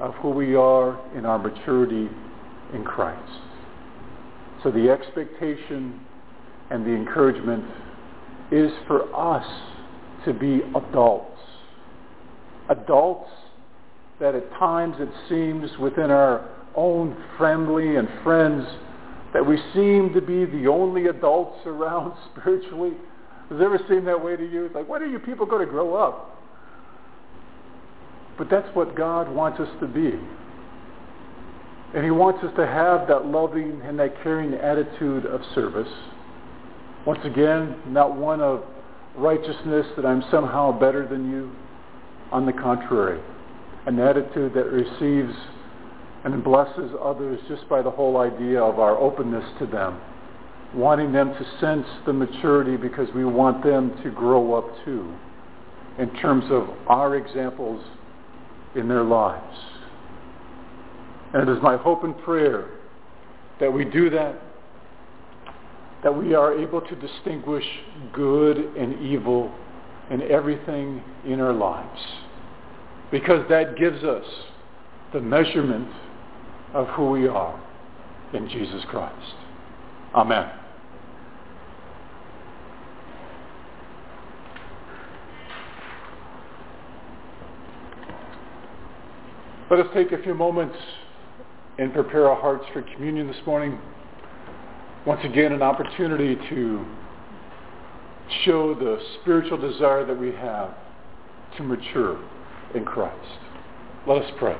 of 0.00 0.14
who 0.16 0.30
we 0.30 0.54
are 0.54 1.00
in 1.16 1.24
our 1.24 1.38
maturity 1.38 2.08
in 2.72 2.84
Christ. 2.84 3.32
So 4.62 4.70
the 4.70 4.90
expectation 4.90 6.00
and 6.70 6.84
the 6.84 6.90
encouragement 6.90 7.64
is 8.52 8.70
for 8.86 9.14
us 9.14 9.46
to 10.24 10.32
be 10.32 10.60
adults. 10.74 11.40
Adults 12.68 13.30
that 14.20 14.34
at 14.34 14.50
times 14.52 14.96
it 14.98 15.08
seems 15.28 15.70
within 15.78 16.10
our 16.10 16.48
own 16.74 17.16
family 17.38 17.96
and 17.96 18.08
friends 18.22 18.66
that 19.32 19.44
we 19.44 19.58
seem 19.74 20.12
to 20.14 20.20
be 20.20 20.44
the 20.44 20.66
only 20.66 21.06
adults 21.06 21.58
around 21.66 22.14
spiritually. 22.32 22.92
It 23.50 23.60
ever 23.60 23.80
seem 23.88 24.04
that 24.04 24.22
way 24.22 24.36
to 24.36 24.50
you? 24.50 24.66
It's 24.66 24.74
like, 24.74 24.88
when 24.88 25.02
are 25.02 25.06
you 25.06 25.18
people 25.18 25.46
going 25.46 25.64
to 25.64 25.70
grow 25.70 25.94
up? 25.94 26.37
But 28.38 28.48
that's 28.48 28.68
what 28.74 28.94
God 28.94 29.28
wants 29.28 29.58
us 29.60 29.68
to 29.80 29.86
be. 29.88 30.12
And 31.94 32.04
he 32.04 32.10
wants 32.10 32.44
us 32.44 32.52
to 32.56 32.66
have 32.66 33.08
that 33.08 33.26
loving 33.26 33.80
and 33.82 33.98
that 33.98 34.22
caring 34.22 34.54
attitude 34.54 35.26
of 35.26 35.40
service. 35.54 35.88
Once 37.04 37.20
again, 37.24 37.74
not 37.88 38.14
one 38.14 38.40
of 38.40 38.62
righteousness 39.16 39.86
that 39.96 40.06
I'm 40.06 40.22
somehow 40.30 40.78
better 40.78 41.06
than 41.06 41.30
you. 41.30 41.50
On 42.30 42.44
the 42.44 42.52
contrary, 42.52 43.20
an 43.86 43.98
attitude 43.98 44.52
that 44.52 44.66
receives 44.66 45.34
and 46.24 46.44
blesses 46.44 46.92
others 47.02 47.40
just 47.48 47.66
by 47.70 47.80
the 47.80 47.90
whole 47.90 48.18
idea 48.18 48.62
of 48.62 48.78
our 48.78 48.98
openness 48.98 49.44
to 49.58 49.66
them, 49.66 49.98
wanting 50.74 51.10
them 51.10 51.32
to 51.32 51.58
sense 51.58 51.86
the 52.04 52.12
maturity 52.12 52.76
because 52.76 53.08
we 53.14 53.24
want 53.24 53.64
them 53.64 53.98
to 54.02 54.10
grow 54.10 54.52
up 54.52 54.66
too 54.84 55.10
in 55.98 56.14
terms 56.16 56.44
of 56.50 56.68
our 56.86 57.16
examples 57.16 57.82
in 58.74 58.88
their 58.88 59.04
lives. 59.04 59.56
And 61.32 61.48
it 61.48 61.52
is 61.56 61.62
my 61.62 61.76
hope 61.76 62.04
and 62.04 62.16
prayer 62.18 62.70
that 63.60 63.72
we 63.72 63.84
do 63.84 64.08
that, 64.10 64.40
that 66.02 66.16
we 66.16 66.34
are 66.34 66.58
able 66.58 66.80
to 66.80 66.94
distinguish 66.96 67.64
good 68.12 68.56
and 68.76 69.00
evil 69.00 69.52
in 70.10 70.22
everything 70.22 71.02
in 71.26 71.40
our 71.40 71.52
lives. 71.52 72.00
Because 73.10 73.46
that 73.48 73.76
gives 73.76 74.02
us 74.04 74.24
the 75.12 75.20
measurement 75.20 75.88
of 76.74 76.86
who 76.88 77.10
we 77.10 77.26
are 77.26 77.60
in 78.32 78.48
Jesus 78.48 78.84
Christ. 78.88 79.34
Amen. 80.14 80.50
Let 89.70 89.80
us 89.80 89.86
take 89.92 90.12
a 90.12 90.22
few 90.22 90.32
moments 90.32 90.76
and 91.78 91.92
prepare 91.92 92.26
our 92.26 92.40
hearts 92.40 92.64
for 92.72 92.80
communion 92.80 93.26
this 93.26 93.36
morning. 93.46 93.78
Once 95.06 95.20
again, 95.24 95.52
an 95.52 95.60
opportunity 95.60 96.36
to 96.48 96.86
show 98.44 98.74
the 98.74 98.98
spiritual 99.20 99.58
desire 99.58 100.06
that 100.06 100.18
we 100.18 100.32
have 100.32 100.74
to 101.58 101.62
mature 101.62 102.18
in 102.74 102.86
Christ. 102.86 103.38
Let 104.06 104.22
us 104.22 104.30
pray. 104.38 104.56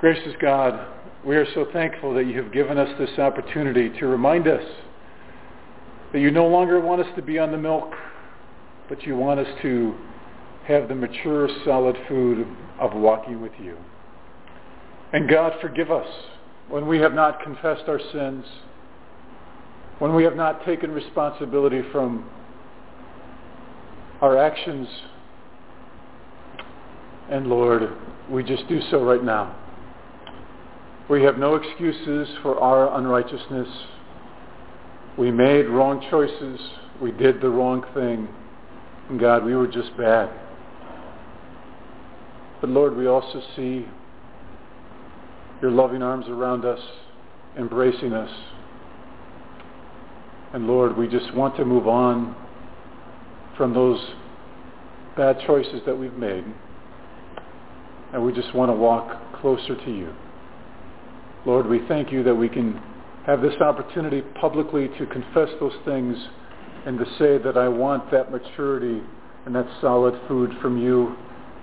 Gracious 0.00 0.34
God, 0.40 0.86
we 1.26 1.34
are 1.34 1.46
so 1.52 1.66
thankful 1.72 2.14
that 2.14 2.26
you 2.26 2.40
have 2.40 2.52
given 2.52 2.78
us 2.78 2.96
this 2.96 3.18
opportunity 3.18 3.90
to 3.98 4.06
remind 4.06 4.46
us 4.46 4.64
that 6.12 6.20
you 6.20 6.30
no 6.30 6.46
longer 6.46 6.78
want 6.78 7.00
us 7.00 7.08
to 7.16 7.22
be 7.22 7.40
on 7.40 7.50
the 7.50 7.58
milk, 7.58 7.92
but 8.88 9.02
you 9.02 9.16
want 9.16 9.40
us 9.40 9.48
to 9.62 9.96
have 10.66 10.88
the 10.88 10.94
mature, 10.94 11.48
solid 11.64 11.96
food 12.08 12.46
of 12.78 12.94
walking 12.94 13.40
with 13.40 13.52
you. 13.60 13.76
And 15.12 15.28
God, 15.28 15.54
forgive 15.60 15.90
us 15.90 16.08
when 16.68 16.86
we 16.86 16.98
have 16.98 17.14
not 17.14 17.42
confessed 17.42 17.84
our 17.88 18.00
sins, 18.12 18.44
when 19.98 20.14
we 20.14 20.22
have 20.24 20.36
not 20.36 20.64
taken 20.64 20.92
responsibility 20.92 21.82
from 21.90 22.30
our 24.20 24.38
actions. 24.38 24.88
And 27.30 27.48
Lord, 27.48 27.92
we 28.30 28.44
just 28.44 28.68
do 28.68 28.80
so 28.90 29.02
right 29.02 29.22
now. 29.22 29.56
We 31.08 31.24
have 31.24 31.38
no 31.38 31.56
excuses 31.56 32.28
for 32.42 32.60
our 32.60 32.96
unrighteousness. 32.98 33.68
We 35.18 35.32
made 35.32 35.66
wrong 35.66 36.06
choices. 36.08 36.60
We 37.02 37.10
did 37.10 37.40
the 37.40 37.50
wrong 37.50 37.84
thing. 37.94 38.28
And 39.08 39.18
God, 39.18 39.44
we 39.44 39.56
were 39.56 39.66
just 39.66 39.96
bad. 39.96 40.30
But 42.60 42.70
Lord, 42.70 42.96
we 42.96 43.06
also 43.06 43.42
see 43.56 43.86
your 45.62 45.70
loving 45.70 46.02
arms 46.02 46.26
around 46.28 46.64
us, 46.64 46.80
embracing 47.58 48.12
us. 48.12 48.30
And 50.52 50.66
Lord, 50.66 50.96
we 50.96 51.08
just 51.08 51.34
want 51.34 51.56
to 51.56 51.64
move 51.64 51.86
on 51.86 52.34
from 53.56 53.72
those 53.72 54.00
bad 55.16 55.38
choices 55.46 55.80
that 55.86 55.96
we've 55.96 56.14
made. 56.14 56.44
And 58.12 58.24
we 58.24 58.32
just 58.32 58.54
want 58.54 58.70
to 58.70 58.74
walk 58.74 59.40
closer 59.40 59.76
to 59.76 59.90
you. 59.90 60.12
Lord, 61.46 61.66
we 61.66 61.80
thank 61.88 62.12
you 62.12 62.22
that 62.24 62.34
we 62.34 62.48
can 62.48 62.80
have 63.26 63.40
this 63.40 63.54
opportunity 63.60 64.22
publicly 64.40 64.88
to 64.98 65.06
confess 65.06 65.48
those 65.60 65.76
things 65.84 66.16
and 66.86 66.98
to 66.98 67.04
say 67.18 67.38
that 67.38 67.56
I 67.56 67.68
want 67.68 68.10
that 68.10 68.30
maturity 68.30 69.02
and 69.46 69.54
that 69.54 69.66
solid 69.80 70.18
food 70.26 70.50
from 70.60 70.78
you 70.78 71.16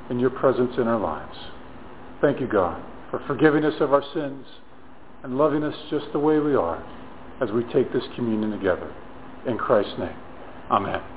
and 0.09 0.19
your 0.19 0.29
presence 0.29 0.73
in 0.77 0.87
our 0.87 0.99
lives. 0.99 1.37
Thank 2.21 2.39
you, 2.39 2.47
God, 2.47 2.81
for 3.11 3.19
forgiving 3.27 3.63
us 3.65 3.75
of 3.79 3.93
our 3.93 4.03
sins 4.13 4.45
and 5.23 5.37
loving 5.37 5.63
us 5.63 5.75
just 5.89 6.05
the 6.13 6.19
way 6.19 6.39
we 6.39 6.55
are 6.55 6.83
as 7.41 7.51
we 7.51 7.63
take 7.73 7.91
this 7.93 8.03
communion 8.15 8.51
together. 8.51 8.91
In 9.45 9.57
Christ's 9.57 9.97
name, 9.99 10.17
amen. 10.71 11.16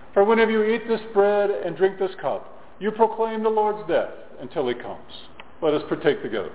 For 0.13 0.25
whenever 0.25 0.51
you 0.51 0.63
eat 0.63 0.87
this 0.87 1.01
bread 1.13 1.49
and 1.49 1.75
drink 1.77 1.99
this 1.99 2.11
cup, 2.21 2.61
you 2.79 2.91
proclaim 2.91 3.43
the 3.43 3.49
Lord's 3.49 3.87
death 3.87 4.11
until 4.41 4.67
he 4.67 4.73
comes. 4.73 5.13
Let 5.61 5.73
us 5.73 5.83
partake 5.87 6.21
together. 6.21 6.51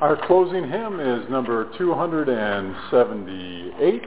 Our 0.00 0.16
closing 0.26 0.70
hymn 0.70 1.00
is 1.00 1.26
number 1.30 1.72
278. 1.78 4.02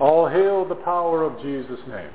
All 0.00 0.26
hail 0.28 0.64
the 0.64 0.76
power 0.76 1.24
of 1.24 1.38
Jesus' 1.42 1.80
name. 1.86 2.10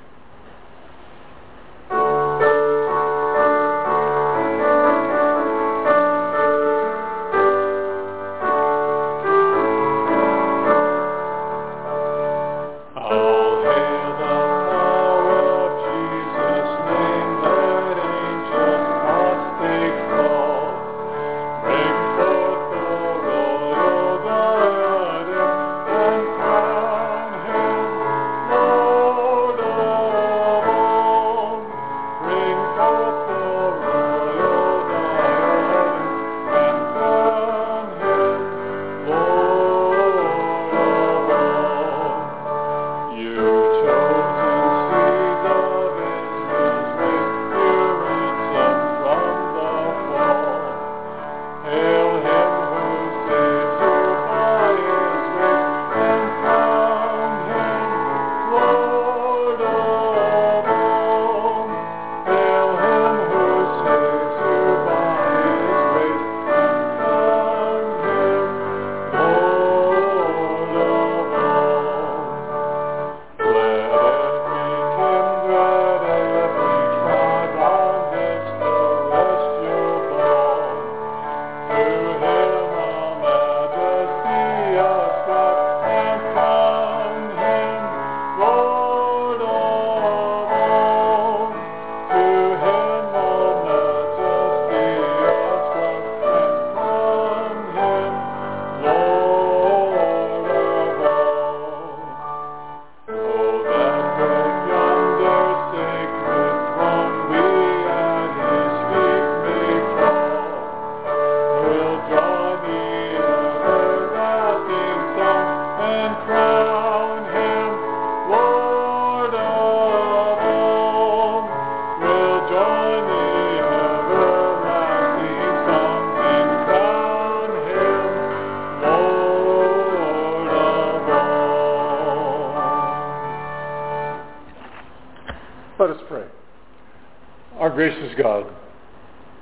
Gracious 137.76 138.16
God, 138.18 138.46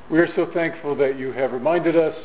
we 0.09 0.17
are 0.17 0.27
so 0.36 0.49
thankful 0.55 0.95
that 0.95 1.19
you 1.19 1.31
have 1.34 1.51
reminded 1.51 1.95
us 1.95 2.15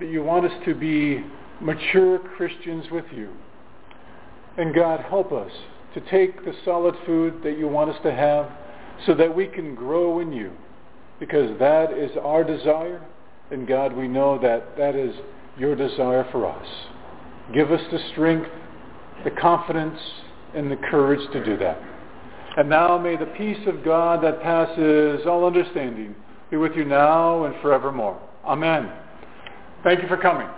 that 0.00 0.08
you 0.08 0.24
want 0.24 0.44
us 0.44 0.52
to 0.64 0.74
be 0.74 1.24
mature 1.60 2.18
Christians 2.18 2.86
with 2.90 3.04
you. 3.14 3.30
And 4.58 4.74
God, 4.74 4.98
help 5.08 5.30
us 5.30 5.52
to 5.94 6.00
take 6.10 6.44
the 6.44 6.52
solid 6.64 6.96
food 7.06 7.44
that 7.44 7.56
you 7.56 7.68
want 7.68 7.90
us 7.90 7.96
to 8.02 8.12
have 8.12 8.50
so 9.06 9.14
that 9.14 9.32
we 9.32 9.46
can 9.46 9.76
grow 9.76 10.18
in 10.18 10.32
you. 10.32 10.50
Because 11.20 11.56
that 11.60 11.92
is 11.92 12.10
our 12.20 12.42
desire. 12.42 13.00
And 13.52 13.68
God, 13.68 13.92
we 13.92 14.08
know 14.08 14.36
that 14.40 14.76
that 14.76 14.96
is 14.96 15.14
your 15.56 15.76
desire 15.76 16.26
for 16.32 16.44
us. 16.44 16.66
Give 17.54 17.70
us 17.70 17.82
the 17.92 18.00
strength, 18.10 18.50
the 19.22 19.30
confidence, 19.30 20.00
and 20.56 20.72
the 20.72 20.76
courage 20.76 21.20
to 21.32 21.44
do 21.44 21.56
that. 21.58 21.80
And 22.56 22.68
now 22.68 22.98
may 22.98 23.16
the 23.16 23.26
peace 23.26 23.66
of 23.66 23.84
God 23.84 24.22
that 24.24 24.42
passes 24.42 25.26
all 25.26 25.46
understanding 25.46 26.14
be 26.50 26.56
with 26.56 26.72
you 26.74 26.84
now 26.84 27.44
and 27.44 27.54
forevermore. 27.62 28.20
Amen. 28.44 28.90
Thank 29.84 30.02
you 30.02 30.08
for 30.08 30.16
coming. 30.16 30.48